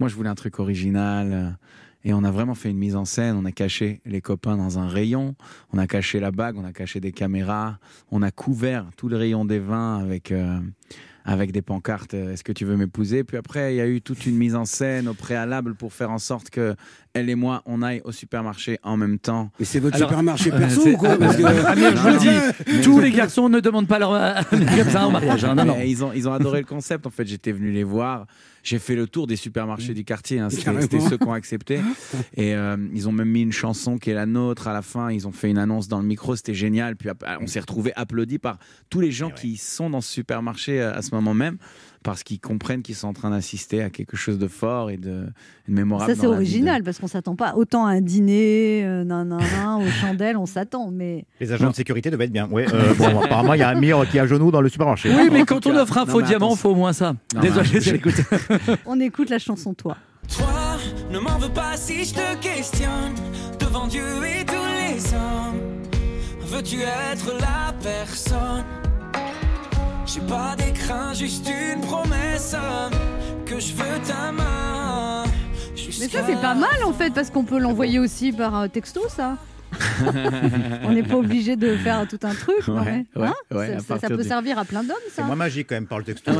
[0.00, 1.58] moi je voulais un truc original.
[2.06, 3.36] Euh, Et on a vraiment fait une mise en scène.
[3.36, 5.34] On a caché les copains dans un rayon.
[5.72, 6.56] On a caché la bague.
[6.58, 7.78] On a caché des caméras.
[8.10, 10.32] On a couvert tout le rayon des vins avec.
[10.32, 10.58] euh,
[11.28, 13.24] avec des pancartes, euh, est-ce que tu veux m'épouser?
[13.24, 16.12] Puis après, il y a eu toute une mise en scène au préalable pour faire
[16.12, 16.76] en sorte que
[17.14, 19.50] elle et moi, on aille au supermarché en même temps.
[19.58, 21.16] Et c'est votre Alors, supermarché euh, perso ou quoi?
[21.18, 23.88] Parce que- Amir, je vous le Non, dis, mais- tous mais- les garçons ne demandent
[23.88, 25.44] pas leur euh, comme ça au mariage.
[25.44, 25.56] hein.
[25.56, 25.74] Non, non.
[25.76, 27.08] Mais Ils, ont, ils ont adoré le concept.
[27.08, 28.28] En fait, j'étais venu les voir.
[28.68, 30.40] J'ai fait le tour des supermarchés du quartier.
[30.40, 30.48] hein.
[30.82, 31.78] C'était ceux qui ont accepté.
[32.36, 35.12] Et euh, ils ont même mis une chanson qui est la nôtre à la fin.
[35.12, 36.34] Ils ont fait une annonce dans le micro.
[36.34, 36.96] C'était génial.
[36.96, 38.58] Puis ap- on s'est retrouvé applaudis par
[38.90, 41.58] tous les gens qui sont dans ce supermarché euh, à ce moment même
[42.02, 45.26] parce qu'ils comprennent qu'ils sont en train d'assister à quelque chose de fort et de,
[45.68, 46.12] de mémorable.
[46.14, 49.40] Ça c'est de- original parce qu'on s'attend pas autant à un dîner, euh, nan, nan,
[49.40, 52.48] nan, aux chandelles, on s'attend, mais Les agents de sécurité devaient être bien.
[52.48, 54.68] Ouais, euh, bon, apparemment, il y a un mire qui est à genoux dans le
[54.68, 55.10] supermarché.
[55.14, 56.56] Oui, mais quand on offre un faux diamant, attends.
[56.56, 57.14] faut au moins ça.
[57.34, 58.22] Non, Désolé, j'ai écouté.
[58.86, 59.96] on écoute la chanson Toi.
[60.28, 60.46] Toi,
[61.10, 63.14] ne m'en veux pas si je te questionne
[63.60, 65.60] devant Dieu et tous les hommes.
[66.48, 68.64] Veux-tu être la personne
[70.06, 72.54] J'ai pas d'écran, juste une promesse
[73.44, 75.24] que je veux ta main.
[75.98, 79.02] Mais ça c'est pas mal en fait parce qu'on peut l'envoyer aussi par euh, texto
[79.08, 79.36] ça.
[80.84, 82.66] on n'est pas obligé de faire tout un truc.
[82.68, 85.24] Ouais, mais, ouais, hein ouais, ça, peut du- servir à plein d'hommes C'est ça.
[85.24, 86.30] moins magique quand même par le texte.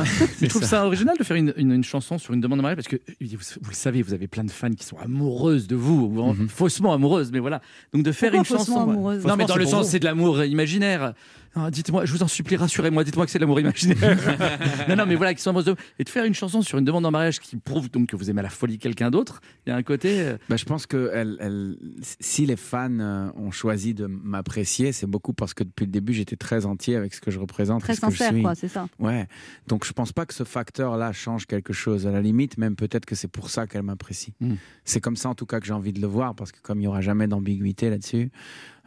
[0.41, 2.77] Je trouve ça original de faire une, une- une chanson sur une demande de mariage?
[2.77, 3.27] Parce que vous,
[3.61, 6.35] vous le savez, vous avez plein de fans qui sont amoureuses de vous, ou en-
[6.47, 7.61] faussement amoureuses, mais voilà.
[7.93, 8.85] Donc de faire Pourquoi une chanson.
[9.25, 11.13] Non, mais dans le sens, c'est de l'amour imaginaire.
[11.55, 13.97] Ah, dites-moi, je vous en supplie, rassurez-moi, dites-moi que c'est de l'amour imaginaire.
[14.89, 15.63] non, non, mais voilà, qui sont vous.
[15.99, 18.29] Et de faire une chanson sur une demande en mariage qui prouve donc que vous
[18.29, 20.21] aimez à la folie quelqu'un d'autre, il y a un côté.
[20.21, 21.77] euh, Bah, je pense que elle, elle-
[22.19, 26.13] si les fans euh, ont choisi de m'apprécier, c'est beaucoup parce que depuis le début,
[26.13, 27.81] j'étais très entier avec ce que je représente.
[27.81, 28.41] et Très ce que je sincère suis.
[28.43, 28.87] quoi, c'est ça.
[28.99, 29.27] Ouais.
[29.67, 32.05] Donc je pense pas que ce facteur-là change quelque chose.
[32.07, 34.33] À la limite, même peut-être que c'est pour ça qu'elle m'apprécie.
[34.41, 34.53] Mm.
[34.85, 36.79] C'est comme ça en tout cas que j'ai envie de le voir parce que comme
[36.81, 38.29] il y aura jamais d'ambiguïté là-dessus,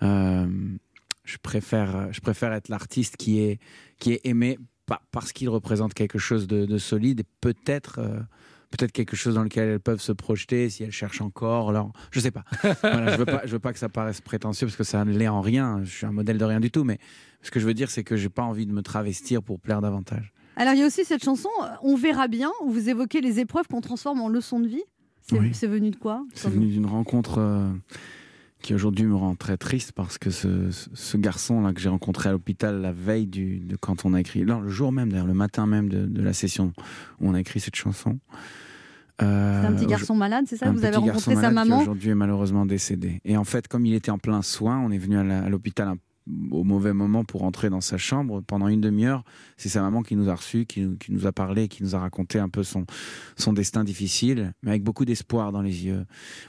[0.03, 0.47] euh,
[1.33, 3.59] je préfère, je préfère être l'artiste qui est
[3.99, 7.99] qui est aimé pa- parce qu'il représente quelque chose de, de solide et peut-être.
[7.99, 8.21] euh,
[8.73, 11.71] Peut-être quelque chose dans lequel elles peuvent se projeter si elles cherchent encore.
[11.71, 12.45] Alors, je sais pas.
[12.83, 13.43] Voilà, je veux pas.
[13.45, 15.81] Je veux pas que ça paraisse prétentieux parce que ça ne l'est en rien.
[15.83, 16.85] Je suis un modèle de rien du tout.
[16.85, 17.01] Mais
[17.43, 19.81] ce que je veux dire, c'est que j'ai pas envie de me travestir pour plaire
[19.81, 20.33] davantage.
[20.55, 23.41] Alors il y a aussi cette chanson euh, On verra bien où vous évoquez les
[23.41, 24.85] épreuves qu'on transforme en leçons de vie.
[25.23, 25.51] C'est Oui.
[25.63, 27.69] venu de quoi C'est venu d'une rencontre euh,
[28.63, 32.81] qui aujourd'hui me rend très triste parce que ce, garçon-là que j'ai rencontré à l'hôpital
[32.81, 35.67] la veille du, de quand on a écrit, non, le jour même d'ailleurs, le matin
[35.67, 36.73] même de, de la session
[37.21, 38.19] où on a écrit cette chanson.
[39.23, 42.15] euh, C'est un petit garçon malade, c'est ça Vous avez rencontré sa maman aujourd'hui est
[42.15, 43.21] malheureusement décédé.
[43.25, 45.97] Et en fait, comme il était en plein soin, on est venu à l'hôpital un-
[46.51, 48.41] au mauvais moment pour entrer dans sa chambre.
[48.43, 49.25] Pendant une demi-heure,
[49.57, 52.39] c'est sa maman qui nous a reçus, qui, nous- a parlé, qui nous a raconté
[52.39, 52.85] un peu son,
[53.37, 56.05] son destin difficile, mais avec beaucoup d'espoir dans les yeux.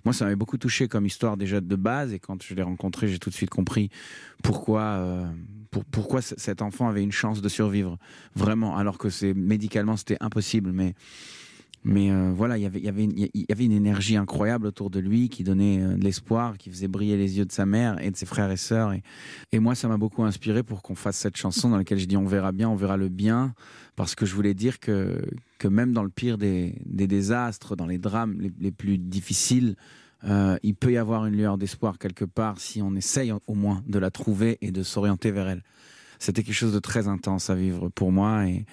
[0.05, 3.07] Moi, ça m'avait beaucoup touché comme histoire déjà de base, et quand je l'ai rencontré,
[3.07, 3.89] j'ai tout de suite compris
[4.43, 5.25] pourquoi, euh,
[5.71, 7.97] pour- pourquoi cet enfant avait une chance de survivre,
[8.35, 10.93] vraiment, alors que médicalement c'était impossible, mais
[11.83, 15.29] mais euh, voilà, il y avait- une- y avait une énergie incroyable autour de lui
[15.29, 18.15] qui donnait euh, de l'espoir, qui faisait briller les yeux de sa mère et de
[18.17, 18.93] ses frères et sœurs.
[18.93, 19.01] Et,
[19.51, 22.17] et moi, ça m'a beaucoup inspiré pour qu'on fasse cette chanson dans laquelle je dis
[22.17, 23.53] on verra bien, on verra le bien,
[23.95, 25.21] parce que je voulais dire que,
[25.57, 29.75] que même dans le pire des, des désastres, dans les drames les, les plus difficiles,
[30.23, 33.81] euh, il peut y avoir une lueur d'espoir quelque part si on essaye au moins
[33.87, 35.63] de la trouver et de s'orienter vers elle.
[36.21, 38.67] C'était quelque chose de très intense à vivre pour moi et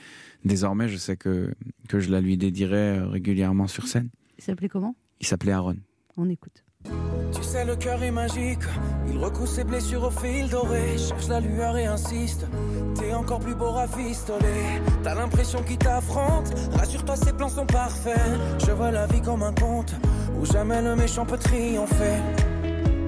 [0.44, 1.50] désormais je sais que,
[1.88, 4.10] que je la lui dédierai euh, régulièrement sur scène.
[4.36, 4.94] Il s'appelait comment?
[5.18, 5.78] Il s'appelait Aaron.
[6.18, 6.62] On écoute.
[6.84, 8.60] Tu sais, le cœur est magique.
[9.08, 10.98] Il recousse ses blessures au fil doré.
[10.98, 12.46] Cherche la lueur et insiste.
[12.94, 14.82] T'es encore plus beau rafistolé.
[15.02, 16.52] T'as l'impression qu'il t'affronte.
[16.74, 18.38] Rassure-toi, ses plans sont parfaits.
[18.66, 19.94] Je vois la vie comme un conte
[20.38, 22.18] où jamais le méchant peut triompher.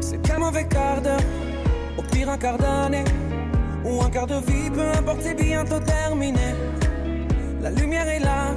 [0.01, 1.20] C'est qu'un mauvais quart d'heure,
[1.99, 3.05] au pire un quart d'année.
[3.85, 6.55] Ou un quart de vie, peu importe, c'est bientôt terminé.
[7.62, 8.55] La lumière est là.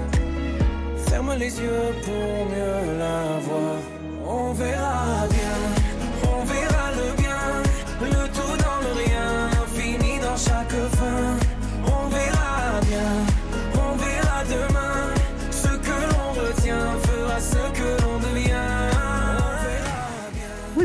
[1.07, 3.77] Ferme les yeux pour mieux la voir.
[4.25, 5.57] On verra bien,
[6.23, 7.41] on verra le bien,
[8.01, 11.42] le tout dans le rien, fini dans chaque fin.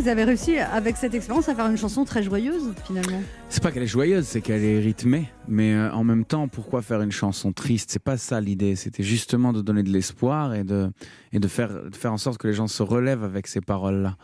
[0.08, 3.20] Vous avez réussi avec cette expérience à faire une chanson très joyeuse finalement.
[3.50, 5.28] C'est pas qu'elle est joyeuse, c'est qu'elle est rythmée.
[5.48, 7.90] Mais euh, en même temps, pourquoi faire une chanson triste?
[7.90, 8.74] C'est pas ça l'idée.
[8.74, 10.90] C'était justement de donner de l'espoir et de,
[11.46, 11.70] faire,
[12.06, 14.16] en sorte que les gens se relèvent avec ces paroles-là.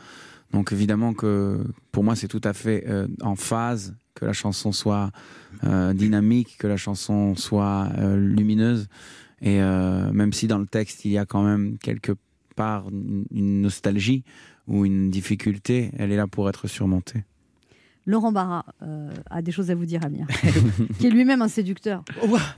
[0.55, 1.63] Donc évidemment que
[1.93, 5.11] pour moi, c'est tout à fait euh, en phase que la chanson soit
[5.65, 8.89] euh, dynamique, que la chanson soit lumineuse.
[9.43, 12.13] Et même si dans le texte, il y a quand même quelque
[12.57, 14.25] part une nostalgie
[14.67, 17.25] ou une difficulté, elle est là pour être surmontée.
[18.07, 20.27] Laurent Barra euh, a des choses à vous dire, Amir,
[20.99, 22.03] qui est lui-même un séducteur.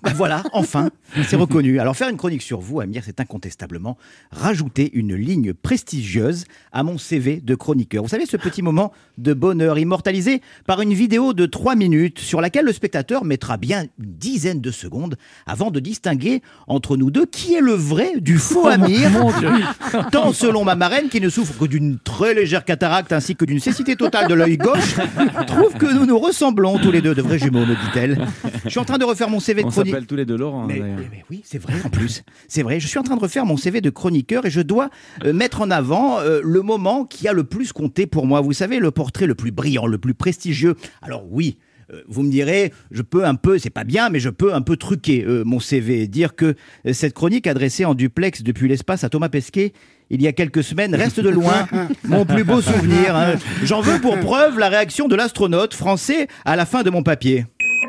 [0.03, 0.91] Ben voilà, enfin,
[1.29, 1.79] c'est reconnu.
[1.79, 3.97] Alors faire une chronique sur vous, Amir, c'est incontestablement
[4.33, 8.03] rajouter une ligne prestigieuse à mon CV de chroniqueur.
[8.03, 12.41] Vous savez, ce petit moment de bonheur immortalisé par une vidéo de 3 minutes sur
[12.41, 15.17] laquelle le spectateur mettra bien une dizaine de secondes
[15.47, 19.11] avant de distinguer entre nous deux qui est le vrai du faux Amir.
[19.11, 19.51] mon Dieu.
[20.13, 23.61] Tant selon ma marraine qui ne souffre que d'une très légère cataracte ainsi que d'une
[23.61, 24.97] cécité totale de l'œil gauche,
[25.45, 28.27] trouve que nous nous ressemblons tous les deux, de vrais jumeaux, me dit-elle.
[28.65, 29.93] Je suis en train de refaire mon CV de On chronique.
[29.93, 30.67] s'appelle tous les deux Laurent.
[30.67, 30.99] Mais- d'ailleurs.
[31.11, 32.23] mais oui, c'est vrai en plus.
[32.49, 34.91] C'est vrai, je suis en train de refaire mon CV de chroniqueur et je dois
[35.25, 38.41] euh, mettre en avant euh, le moment qui a le plus compté pour moi.
[38.41, 40.75] Vous savez, le portrait le plus brillant, le plus prestigieux.
[41.03, 41.59] Alors oui.
[41.93, 44.63] euh, Vous me direz, je peux un peu, c'est pas bien, mais je peux un
[44.63, 46.55] peu truquer euh, mon CV dire que
[46.93, 49.73] cette chronique adressée en duplex depuis l'espace à Thomas Pesquet
[50.11, 51.67] il y a quelques semaines reste de loin
[52.05, 53.17] mon plus beau souvenir.
[53.17, 53.35] hein.
[53.63, 57.47] J'en veux pour preuve la réaction de l'astronaute français à la fin de mon papier.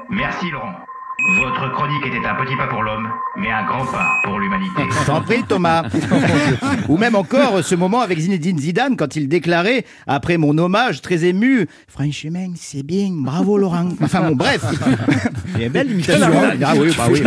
[0.09, 0.73] Merci Laurent.
[1.35, 4.83] Votre chronique était un petit pas pour l'homme, mais un grand pas pour l'humanité.
[5.07, 5.83] T'en prie, Thomas.
[6.87, 11.25] Ou même encore ce moment avec Zinedine Zidane quand il déclarait, après mon hommage très
[11.25, 13.89] ému, Franchement, c'est bien, bravo Laurent.
[14.01, 14.63] Enfin bon, bref.
[15.57, 16.27] C'est belle l'imitation.
[16.27, 16.51] hein.
[16.63, 17.21] Ah oui, bah oui.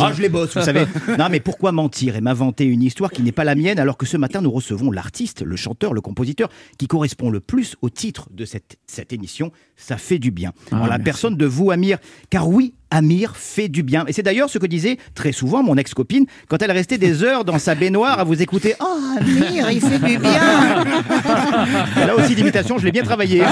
[0.00, 0.86] Ah, je les bosse, vous savez.
[1.18, 4.06] Non, mais pourquoi mentir et m'inventer une histoire qui n'est pas la mienne alors que
[4.06, 8.28] ce matin nous recevons l'artiste, le chanteur, le compositeur qui correspond le plus au titre
[8.32, 10.52] de cette, cette émission Ça fait du bien.
[10.72, 11.02] Ah, en la merci.
[11.04, 11.98] personne de vous, Amir.
[12.30, 14.04] Car oui, Amir fait du bien.
[14.06, 17.44] Et c'est d'ailleurs ce que disait très souvent mon ex-copine quand elle restait des heures
[17.44, 18.74] dans sa baignoire à vous écouter.
[18.80, 20.84] Oh, Amir, il fait du bien.
[22.06, 23.42] Là aussi, l'imitation, je l'ai bien travaillé.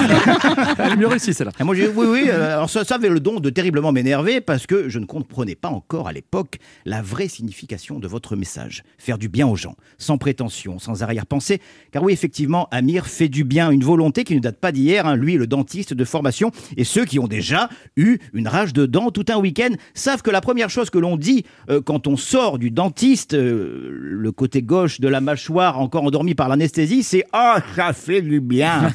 [0.79, 1.51] Elle est mieux réussie, celle-là.
[1.63, 2.23] Moi, j'ai oui, oui.
[2.29, 5.55] euh, Alors, ça, ça avait le don de terriblement m'énerver parce que je ne comprenais
[5.55, 8.83] pas encore à l'époque la vraie signification de votre message.
[8.97, 11.61] Faire du bien aux gens, sans prétention, sans arrière-pensée.
[11.91, 15.05] Car oui, effectivement, Amir fait du bien, une volonté qui ne date pas d'hier.
[15.05, 15.15] hein.
[15.15, 19.11] Lui, le dentiste de formation, et ceux qui ont déjà eu une rage de dents
[19.11, 22.57] tout un week-end savent que la première chose que l'on dit euh, quand on sort
[22.57, 27.57] du dentiste, euh, le côté gauche de la mâchoire encore endormi par l'anesthésie, c'est ah
[27.75, 28.93] ça fait du bien.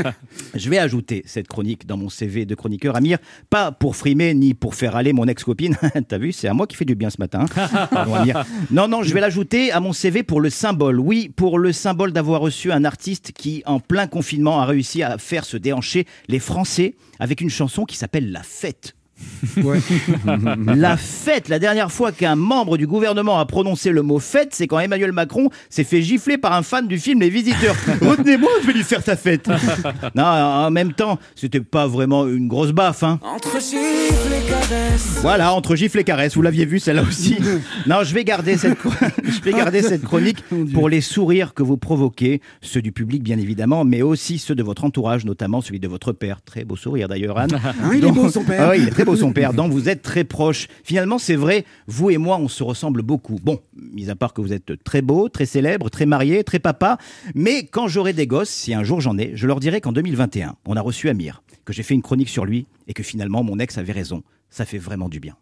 [0.54, 3.18] Je vais ajouter cette chronique dans mon CV de chroniqueur Amir,
[3.50, 5.76] pas pour frimer ni pour faire aller mon ex-copine.
[6.08, 7.44] T'as vu, c'est à moi qui fait du bien ce matin.
[7.90, 8.46] Pardon, Amir.
[8.70, 10.98] Non, non, je vais l'ajouter à mon CV pour le symbole.
[10.98, 15.18] Oui, pour le symbole d'avoir reçu un artiste qui, en plein confinement, a réussi à
[15.18, 16.61] faire se déhancher les Français
[17.18, 18.94] avec une chanson qui s'appelle La Fête.
[20.66, 24.66] La fête, la dernière fois qu'un membre du gouvernement a prononcé le mot fête, c'est
[24.66, 27.76] quand Emmanuel Macron s'est fait gifler par un fan du film Les Visiteurs.
[28.00, 29.48] Retenez-moi, je vais lui faire sa fête.
[30.14, 33.20] Non, en même temps, c'était pas vraiment une grosse baffe, hein.
[33.22, 33.58] Entre.
[35.22, 37.36] Voilà, entre gifle et caresse, vous l'aviez vu celle-là aussi.
[37.86, 38.76] Non, je vais garder cette,
[39.24, 43.38] je vais garder cette chronique pour les sourires que vous provoquez, ceux du public bien
[43.38, 46.42] évidemment, mais aussi ceux de votre entourage, notamment celui de votre père.
[46.42, 47.58] Très beau sourire d'ailleurs, Anne.
[47.64, 48.62] Ah, il est beau, son père.
[48.62, 50.68] Ah oui, il est très beau son père, dont vous êtes très proche.
[50.84, 53.38] Finalement, c'est vrai, vous et moi, on se ressemble beaucoup.
[53.42, 56.98] Bon, mis à part que vous êtes très beau, très célèbre, très marié, très papa,
[57.34, 60.54] mais quand j'aurai des gosses, si un jour j'en ai, je leur dirai qu'en 2021,
[60.66, 63.58] on a reçu Amir, que j'ai fait une chronique sur lui et que finalement mon
[63.58, 64.22] ex avait raison.
[64.52, 65.34] Ça fait vraiment du bien.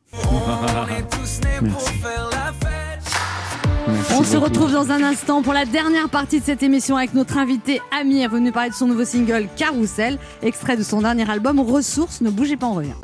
[4.13, 7.37] On se retrouve dans un instant pour la dernière partie de cette émission avec notre
[7.37, 12.21] invité Amir, venu parler de son nouveau single Carousel, extrait de son dernier album Ressources.
[12.21, 12.95] Ne bougez pas, on revient.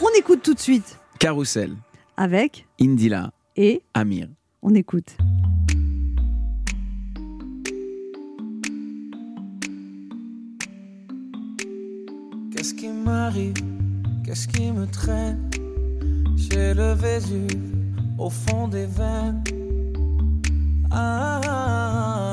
[0.00, 1.76] On écoute tout de suite Carousel,
[2.16, 4.28] avec Indila, et Amir.
[4.62, 5.18] On écoute.
[13.06, 13.54] M'arrive
[14.24, 15.38] Qu'est-ce qui me traîne?
[16.36, 17.62] J'ai le Vésuve
[18.18, 19.42] au fond des veines.
[20.90, 22.30] Ah,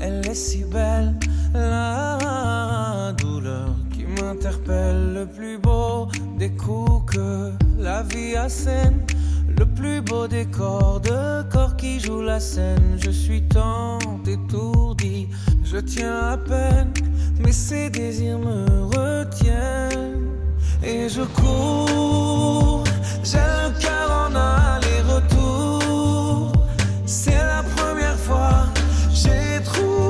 [0.00, 1.14] elle est si belle,
[1.52, 5.14] la douleur qui m'interpelle.
[5.14, 9.00] Le plus beau des coups que la vie assène.
[9.58, 12.96] Le plus beau des corps de corps qui joue la scène.
[13.04, 15.28] Je suis tant étourdi,
[15.64, 16.92] je tiens à peine,
[17.42, 20.28] mais ces désirs me retiennent.
[20.82, 22.84] Et je cours,
[23.22, 26.52] j'ai le cœur en aller-retour.
[27.06, 28.66] C'est la première fois,
[29.12, 30.09] j'ai trouvé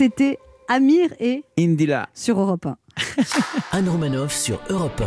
[0.00, 2.08] C'était Amir et Indila.
[2.14, 2.76] sur Europe 1.
[3.72, 5.02] Anne Romanoff sur Europe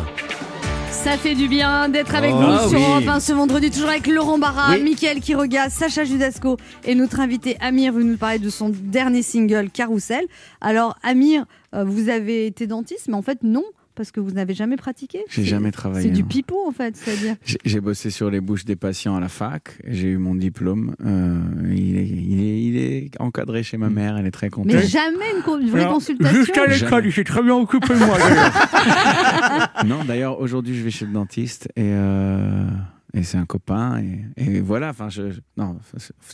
[0.91, 2.85] Ça fait du bien d'être avec Oh, vous ah sur oui.
[2.87, 4.83] Europe 1 ce vendredi, toujours avec Laurent Barra, Oui.
[4.83, 9.71] Mickaël Quiroga, Sacha Judasco et notre invité Amir veut nous parler de son dernier single
[9.71, 10.25] Carousel.
[10.61, 13.63] Alors Amir, euh, vous avez été dentiste, mais en fait non,
[13.95, 15.19] parce que vous n'avez jamais pratiqué.
[15.29, 17.35] J'ai jamais travaillé, C'est du pipeau en fait, c'est-à-dire.
[17.45, 19.77] J'ai- J'ai bossé sur les bouches des patients à la fac.
[19.87, 20.95] J'ai eu mon diplôme.
[21.05, 21.39] Euh,
[21.75, 24.17] il, est, il, est, il est encadré chez ma mère.
[24.17, 24.71] Elle est très contente.
[24.73, 26.35] Mais jamais une, co- une vraie Alors, consultation.
[26.37, 28.17] jusqu'à l'école, il s'est très bien occupé moi.
[29.85, 32.65] non, d'ailleurs, aujourd'hui, je vais chez le dentiste et, euh,
[33.13, 34.01] et c'est un copain.
[34.01, 35.77] Et, et voilà, enfin, je, je- non,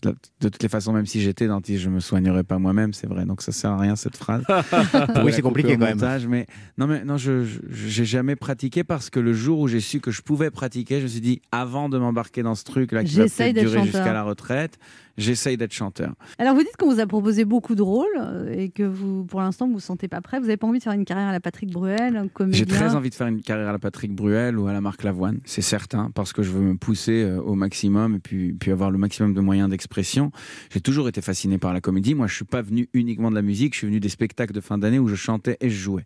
[0.02, 0.16] de
[0.50, 3.26] toutes les façons, même si j'étais dentiste, je me soignerais pas moi-même, c'est vrai.
[3.26, 4.44] Donc ça sert à rien cette phrase.
[5.24, 5.98] Oui, c'est compliqué quand même.
[6.30, 6.46] mais
[6.78, 10.12] non, mais non, je j'ai jamais pratiqué parce que le jour où j'ai su que
[10.12, 13.28] je pouvais pratiquer, je me suis dit, avant de m'embarquer dans ce truc-là qui va
[13.62, 14.78] durer jusqu'à la retraite,
[15.20, 16.14] j'essaye d'être chanteur.
[16.38, 19.42] Alors vous dites qu'on vous a proposé beaucoup de rôles euh, et que vous, pour
[19.42, 20.40] l'instant, vous vous sentez pas prêt.
[20.40, 22.58] Vous n'avez pas envie de faire une carrière à la Patrick Bruel, un comédien.
[22.58, 25.04] J'ai très envie de faire une carrière à la Patrick Bruel ou à la Marc
[25.04, 28.72] Lavoine, c'est certain, parce que je veux me pousser euh, au maximum et puis, puis
[28.72, 30.32] avoir le maximum de moyens d'expression.
[30.72, 32.16] J'ai toujours été fasciné par la comédie.
[32.16, 34.62] Moi, je suis pas venu uniquement de la musique, je suis venu des spectacles de
[34.62, 36.06] fin d'année où je chantais et je jouais.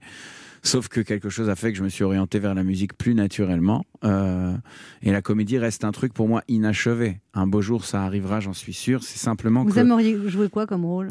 [0.65, 3.15] Sauf que quelque chose a fait que je me suis orienté vers la musique plus
[3.15, 3.85] naturellement.
[4.05, 4.55] Euh,
[5.01, 7.19] et la comédie reste un truc pour moi inachevé.
[7.33, 9.03] Un beau jour, ça arrivera, j'en suis sûr.
[9.03, 11.09] C'est simplement Vous que aimeriez jouer quoi comme rôle?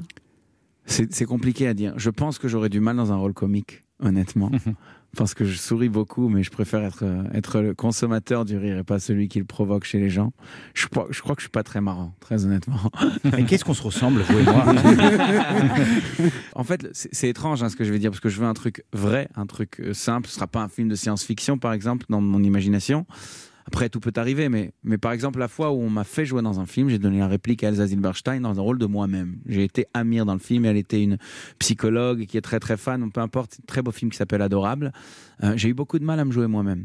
[0.87, 1.93] C'est c'est compliqué à dire.
[1.97, 3.83] Je pense que j'aurais du mal dans un rôle comique.
[4.01, 4.51] honnêtement.
[5.17, 8.79] Parce que je souris beaucoup, mais je préfère être, euh, être le consommateur du rire
[8.79, 10.33] et pas celui qui le provoque chez les gens.
[10.73, 12.81] Je crois, je crois que je suis pas très marrant, très honnêtement.
[13.25, 14.65] Mais qu'est-ce qu'on se ressemble, vous et moi
[16.55, 18.55] En fait, c'est étrange hein, ce que je vais dire, parce que je veux un
[18.55, 20.29] truc vrai, un truc euh, simple.
[20.29, 23.07] Ce sera pas un film de science-fiction, par exemple, dans mon imagination.
[23.73, 26.43] Après, tout peut arriver, mais, mais par exemple, la fois où on m'a fait jouer
[26.43, 29.39] dans un film, j'ai donné la réplique à Elsa Zilberstein dans un rôle de moi-même.
[29.47, 31.17] J'ai été Amir dans le film, et elle était une
[31.59, 34.93] psychologue qui est très très fan, peu importe, très beau film qui s'appelle Adorable.
[35.43, 36.85] Euh, j'ai eu beaucoup de mal à me jouer moi-même.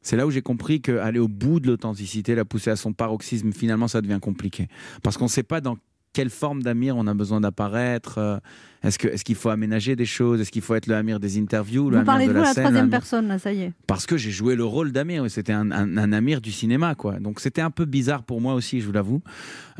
[0.00, 3.50] C'est là où j'ai compris qu'aller au bout de l'authenticité, la pousser à son paroxysme,
[3.50, 4.68] finalement, ça devient compliqué.
[5.02, 5.76] Parce qu'on ne sait pas dans
[6.12, 8.18] quelle forme d'Amir on a besoin d'apparaître.
[8.18, 8.38] euh,
[8.82, 10.40] Est-ce que- est-ce qu'il faut aménager des choses?
[10.40, 12.42] Est-ce qu'il faut être le Amir des interviews, le Vous Amir parlez de vous la
[12.44, 13.72] la scène, troisième personne, là, ça y est.
[13.88, 17.18] parce que j'ai joué le rôle d'Amir, c'était un, un- un Amir du cinéma, quoi.
[17.18, 19.20] Donc c'était un peu bizarre pour moi aussi, je vous l'avoue.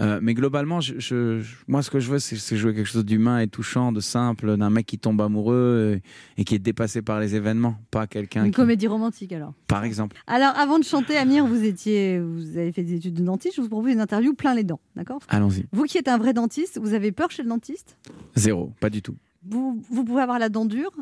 [0.00, 2.86] Euh, mais globalement, je, je- je- moi, ce que je veux, c'est c'est jouer quelque
[2.86, 6.00] chose d'humain et touchant, de simple, d'un mec qui tombe amoureux
[6.36, 9.54] et, et qui est dépassé par les événements, pas quelqu'un Une qui, comédie romantique, alors.
[9.68, 10.16] par exemple.
[10.26, 13.54] Alors, avant de chanter, Amir, vous étiez, vous avez fait des études de dentiste.
[13.56, 15.20] Je vous propose une interview plein les dents, d'accord?
[15.28, 15.66] Allons-y.
[15.72, 17.96] Vous qui êtes un vrai dentiste, vous avez peur chez le dentiste?
[18.36, 19.16] Zéro, pas du tout.
[19.46, 20.92] vous, vous pouvez avoir la dent dure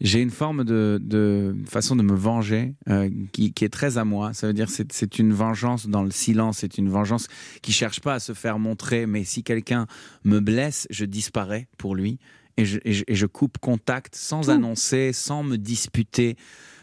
[0.00, 4.04] J'ai une forme de, de façon de me venger euh, qui, qui est très à
[4.04, 4.32] moi.
[4.32, 6.58] Ça veut dire c'est c'est une vengeance dans le silence.
[6.58, 7.28] C'est une vengeance
[7.62, 9.06] qui cherche pas à se faire montrer.
[9.06, 9.86] Mais si quelqu'un
[10.24, 12.18] me blesse, je disparais pour lui
[12.56, 14.50] et je, et je, et je coupe contact sans Tout.
[14.50, 16.36] annoncer, sans me disputer.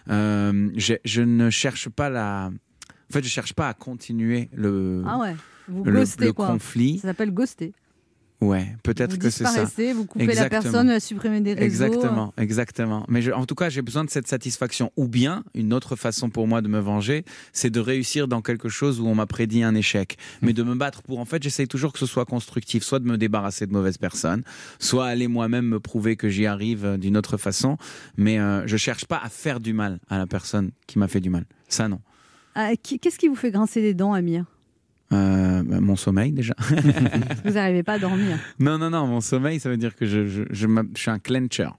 [0.10, 2.52] Euh, je, je ne cherche pas la.
[3.10, 5.36] En fait, je cherche pas à continuer le, Ah ouais,
[5.68, 6.48] vous le, ghostez le quoi.
[6.48, 7.00] conflit.
[7.00, 7.74] Ça s'appelle ghoster.
[8.40, 9.50] Ouais, peut-être Vous que c'est ça.
[9.50, 10.62] disparaissez, vous coupez la Exactement.
[10.62, 11.66] personne, à supprimer des réseaux.
[11.66, 13.04] Exactement, exactement.
[13.10, 14.92] Mais je- en tout cas, j'ai besoin de cette satisfaction.
[14.96, 18.70] Ou bien, une autre façon pour moi de me venger, c'est de réussir dans quelque
[18.70, 20.18] chose où on m'a prédit un échec.
[20.44, 23.06] Mais de me battre pour, en fait, j'essaye toujours que ce soit constructif, soit de
[23.06, 24.44] me débarrasser de mauvaises personnes,
[24.78, 27.78] soit aller moi-même me prouver que j'y arrive euh, d'une autre façon.
[28.18, 31.22] Mais euh, je cherche pas à faire du mal à la personne qui m'a fait
[31.22, 31.46] du mal.
[31.70, 32.02] Ça, non.
[32.54, 34.46] Ah, Qu'est-ce qui vous fait grincer les dents, Amir?
[35.14, 36.54] Euh, bah, mon sommeil, déjà.
[37.46, 38.38] Vous n'arrivez pas à dormir.
[38.60, 41.70] Non, non, non, mon sommeil, ça veut dire que je, je, je, suis un clencher.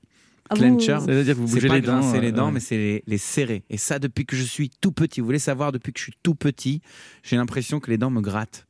[0.51, 2.33] Ah, vous- Clencher, Ça veut dire que vous c'est bougez pas les dents, grincer les
[2.33, 2.53] dents, ouais.
[2.53, 3.65] mais c'est les, les serrer.
[3.69, 5.21] Et ça, depuis que je suis tout petit.
[5.21, 6.81] Vous voulez savoir, depuis que je suis tout petit,
[7.23, 8.67] j'ai l'impression que les dents me grattent.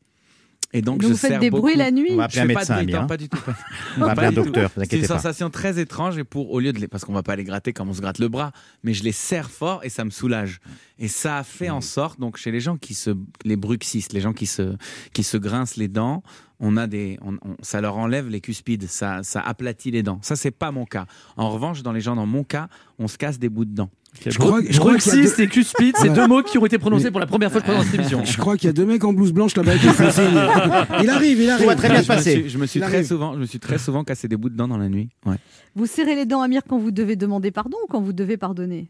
[0.75, 2.47] Et donc, Donc je vous faites des bruits la nuit On va Je appeler un
[2.49, 3.01] fais pas médecin, de Amir.
[3.01, 3.41] non, pas du tout.
[3.41, 3.57] pas-
[3.97, 5.07] On va appeler un docteur, C'est une pas.
[5.07, 7.73] sensation très étrange et pour au lieu de les parce qu'on va pas les gratter
[7.73, 8.53] comme on se gratte le bras,
[8.83, 10.61] mais je les serre fort et ça me soulage.
[10.99, 13.11] Et ça a fait en sorte donc chez les gens qui se
[13.45, 14.77] les bruxistes, les gens qui se
[15.15, 16.23] qui se grincent les dents,
[16.61, 20.19] on a des on- on- ça leur enlève les cuspides, ça ça aplatit les dents.
[20.23, 21.07] Ça c'est pas mon cas.
[21.39, 23.91] En revanche, dans les gens dans mon cas, on se casse des bouts de dents.
[24.27, 27.27] Je crois- je crois et cuspide, c'est deux mots qui ont été prononcés pour la
[27.27, 28.25] première fois pendant cette émission.
[28.25, 29.73] Je crois qu'il y a deux mecs en blouse blanche là-bas.
[31.03, 31.63] Il arrive, il arrive.
[31.63, 32.33] Tout va très bien se Je me passer.
[32.33, 34.57] suis, je me suis très souvent, je me suis très souvent cassé des bouts de
[34.57, 35.09] dents dans la nuit.
[35.27, 35.37] Ouais.
[35.77, 38.89] Vous serrez les dents, Amir, quand vous devez demander pardon ou quand vous devez pardonner?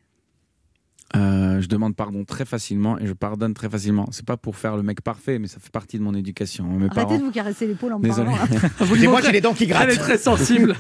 [1.17, 4.07] Euh, je demande pardon très facilement et je pardonne très facilement.
[4.11, 6.67] C'est pas pour faire le mec parfait, mais ça fait partie de mon éducation.
[6.67, 8.31] Mes Arrêtez parents, de vous caresser l'épaule en me Désolé.
[8.31, 8.45] parlant.
[8.63, 8.69] là.
[8.81, 9.99] Excusez-moi, j'ai les dents qui Elle est grattent.
[9.99, 10.75] très sensible.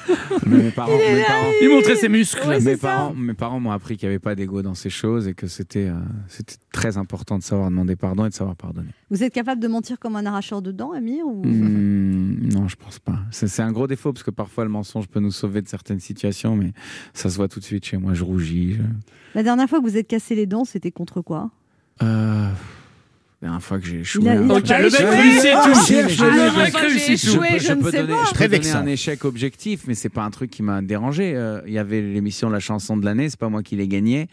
[0.46, 2.46] mes parents, mes parents, Il montrait ses muscles.
[2.46, 5.28] Ouais, mes parents, mes parents m'ont appris qu'il n'y avait pas d'ego dans ces choses
[5.28, 5.94] et que c'était, euh,
[6.28, 8.90] c'était très important de savoir demander pardon et de savoir pardonner.
[9.10, 11.42] Vous êtes capable de mentir comme un arracheur de dents, Amir ou...
[11.46, 13.18] Hmm, non, je pense pas.
[13.30, 16.00] C'est, c'est un gros défaut parce que parfois le mensonge peut nous sauver de certaines
[16.00, 16.72] situations, mais
[17.14, 18.12] ça se voit tout de suite chez moi.
[18.12, 18.74] Je rougis.
[18.74, 18.82] je-
[19.34, 21.50] La dernière fois que vous êtes cassé les dents, c'était contre quoi?
[22.02, 22.48] Euh,
[23.40, 24.28] la dernière fois que j'ai échoué.
[24.28, 25.04] Un- le mec échoué.
[25.04, 26.24] réussit Ah, tout.
[26.24, 26.76] Ah, le mec.
[26.76, 27.42] réussit tout.
[27.44, 30.50] échoué, je peux donner, je peux donner un échec objectif, mais c'est pas un truc
[30.50, 31.34] qui m'a dérangé.
[31.36, 34.28] Euh, Il y avait l'émission La chanson de l'année, c'est pas moi qui l'ai gagné.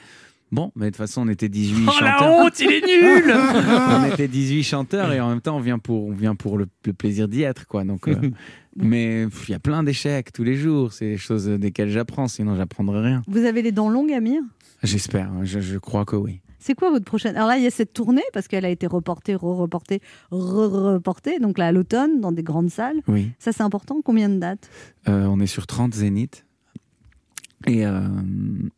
[0.51, 2.21] Bon, mais de toute façon, on était 18 Oh chanteurs.
[2.21, 3.33] la honte, il est nul
[3.89, 6.67] on était 18 chanteurs et en même temps, on vient pour, on vient pour le,
[6.85, 7.83] le plaisir d'y être, quoi.
[7.83, 8.15] Donc, euh,
[8.75, 10.93] mais il y a plein d'échecs tous les jours.
[10.93, 13.21] C'est des choses desquelles j'apprends, sinon j'apprendrai rien.
[13.27, 14.41] Vous avez les dents longues, Amir?
[14.85, 16.41] J'espère, je, je crois que oui.
[16.59, 18.87] C'est quoi votre prochaine Alors là, il y a cette tournée parce qu'elle a été
[18.87, 21.39] reportée, re-reportée, re-reportée.
[21.39, 23.01] Donc là, à l'automne, dans des grandes salles.
[23.07, 23.31] Oui.
[23.37, 24.01] Ça, c'est important.
[24.03, 24.69] Combien de dates?
[25.07, 26.44] Euh, on est sur 30 zéniths.
[27.67, 27.99] Et, euh,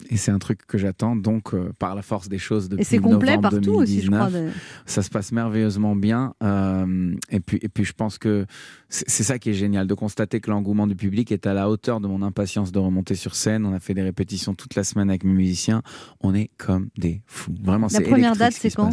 [0.10, 2.86] et c'est un truc que j'attends, donc euh, par la force des choses depuis Et
[2.86, 4.30] c'est complet novembre partout aussi, je 2019.
[4.30, 4.40] crois.
[4.40, 4.50] de-
[4.86, 6.34] Ça se passe merveilleusement bien.
[6.42, 8.46] euh, et, puis, et puis je pense que
[8.90, 12.00] c'est ça qui est génial, de constater que l'engouement du public est à la hauteur
[12.00, 13.66] de mon impatience de remonter sur scène.
[13.66, 15.82] On a fait des répétitions toute la semaine avec mes musiciens.
[16.22, 17.54] On est comme des fous.
[17.62, 18.92] Vraiment, La c'est première électrique date, c'est quand.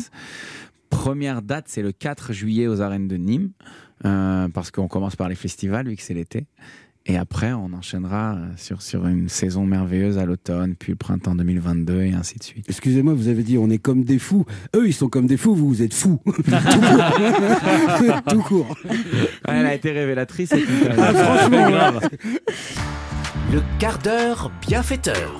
[0.91, 3.51] Première date, c'est le 4 juillet aux arènes de Nîmes,
[4.05, 6.47] euh, parce qu'on commence par les festivals, vu que c'est l'été.
[7.07, 11.35] Et après, on enchaînera euh, sur, sur une saison merveilleuse à l'automne, puis le printemps
[11.35, 12.65] 2022, et ainsi de suite.
[12.67, 14.47] Excusez-moi, vous avez dit on est comme des fous.
[14.75, 16.19] Eux, ils sont comme des fous, vous, vous êtes fous.
[16.27, 18.23] Tout court.
[18.29, 18.79] Tout court.
[19.47, 20.49] Elle a été révélatrice.
[20.51, 20.61] cette.
[20.99, 22.01] Ah, franchement,
[23.53, 25.39] Le quart d'heure bienfaiteur.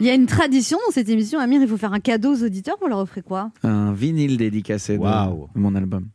[0.00, 2.42] Il y a une tradition dans cette émission, Amir, il faut faire un cadeau aux
[2.44, 2.76] auditeurs.
[2.80, 3.50] Vous leur offrez quoi?
[3.62, 5.48] Un vinyle dédicacé Waouh.
[5.54, 6.08] de mon album.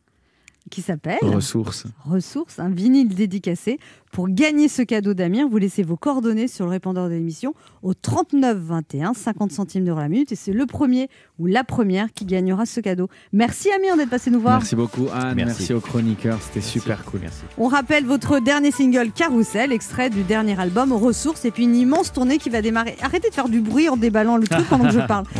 [0.70, 1.86] Qui s'appelle Ressources.
[2.04, 3.78] Ressources, un vinyle dédicacé.
[4.12, 7.54] Pour gagner ce cadeau d'Amir, vous laissez vos coordonnées sur le répondeur de l'émission
[7.84, 10.32] au 39 21, 50 centimes d'euros la minute.
[10.32, 11.08] Et c'est le premier
[11.38, 13.08] ou la première qui gagnera ce cadeau.
[13.32, 14.58] Merci Amir d'être passé nous voir.
[14.58, 15.74] Merci beaucoup Anne, merci, Merci.
[15.74, 17.20] aux chroniqueurs, c'était super cool.
[17.56, 22.12] On rappelle votre dernier single Carousel, extrait du dernier album Ressources, et puis une immense
[22.12, 22.96] tournée qui va démarrer.
[23.02, 25.24] Arrêtez de faire du bruit en déballant le truc pendant que je parle.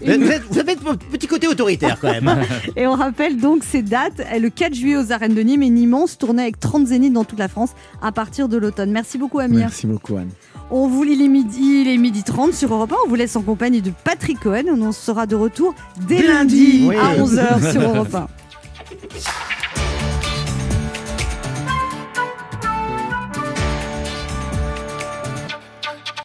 [0.00, 2.30] Vous êtes- vous avez un petit côté autoritaire quand même.
[2.76, 4.22] Et on rappelle donc ces dates.
[4.40, 7.38] Le 4 juillet aux arènes de Nîmes, une immense tournée avec 30 zéniths dans toute
[7.38, 7.70] la France
[8.02, 8.90] à partir de l'automne.
[8.90, 9.60] Merci beaucoup Amir.
[9.60, 10.30] Merci beaucoup Anne.
[10.70, 12.96] On vous lit les midi, les midi 30 sur Europe 1.
[13.06, 14.64] On vous laisse en compagnie de Patrick Cohen.
[14.68, 15.74] On sera de retour
[16.08, 16.98] dès, Dès lundi, lundi.
[16.98, 17.28] à Oui.
[17.28, 18.26] 11h sur Europe 1.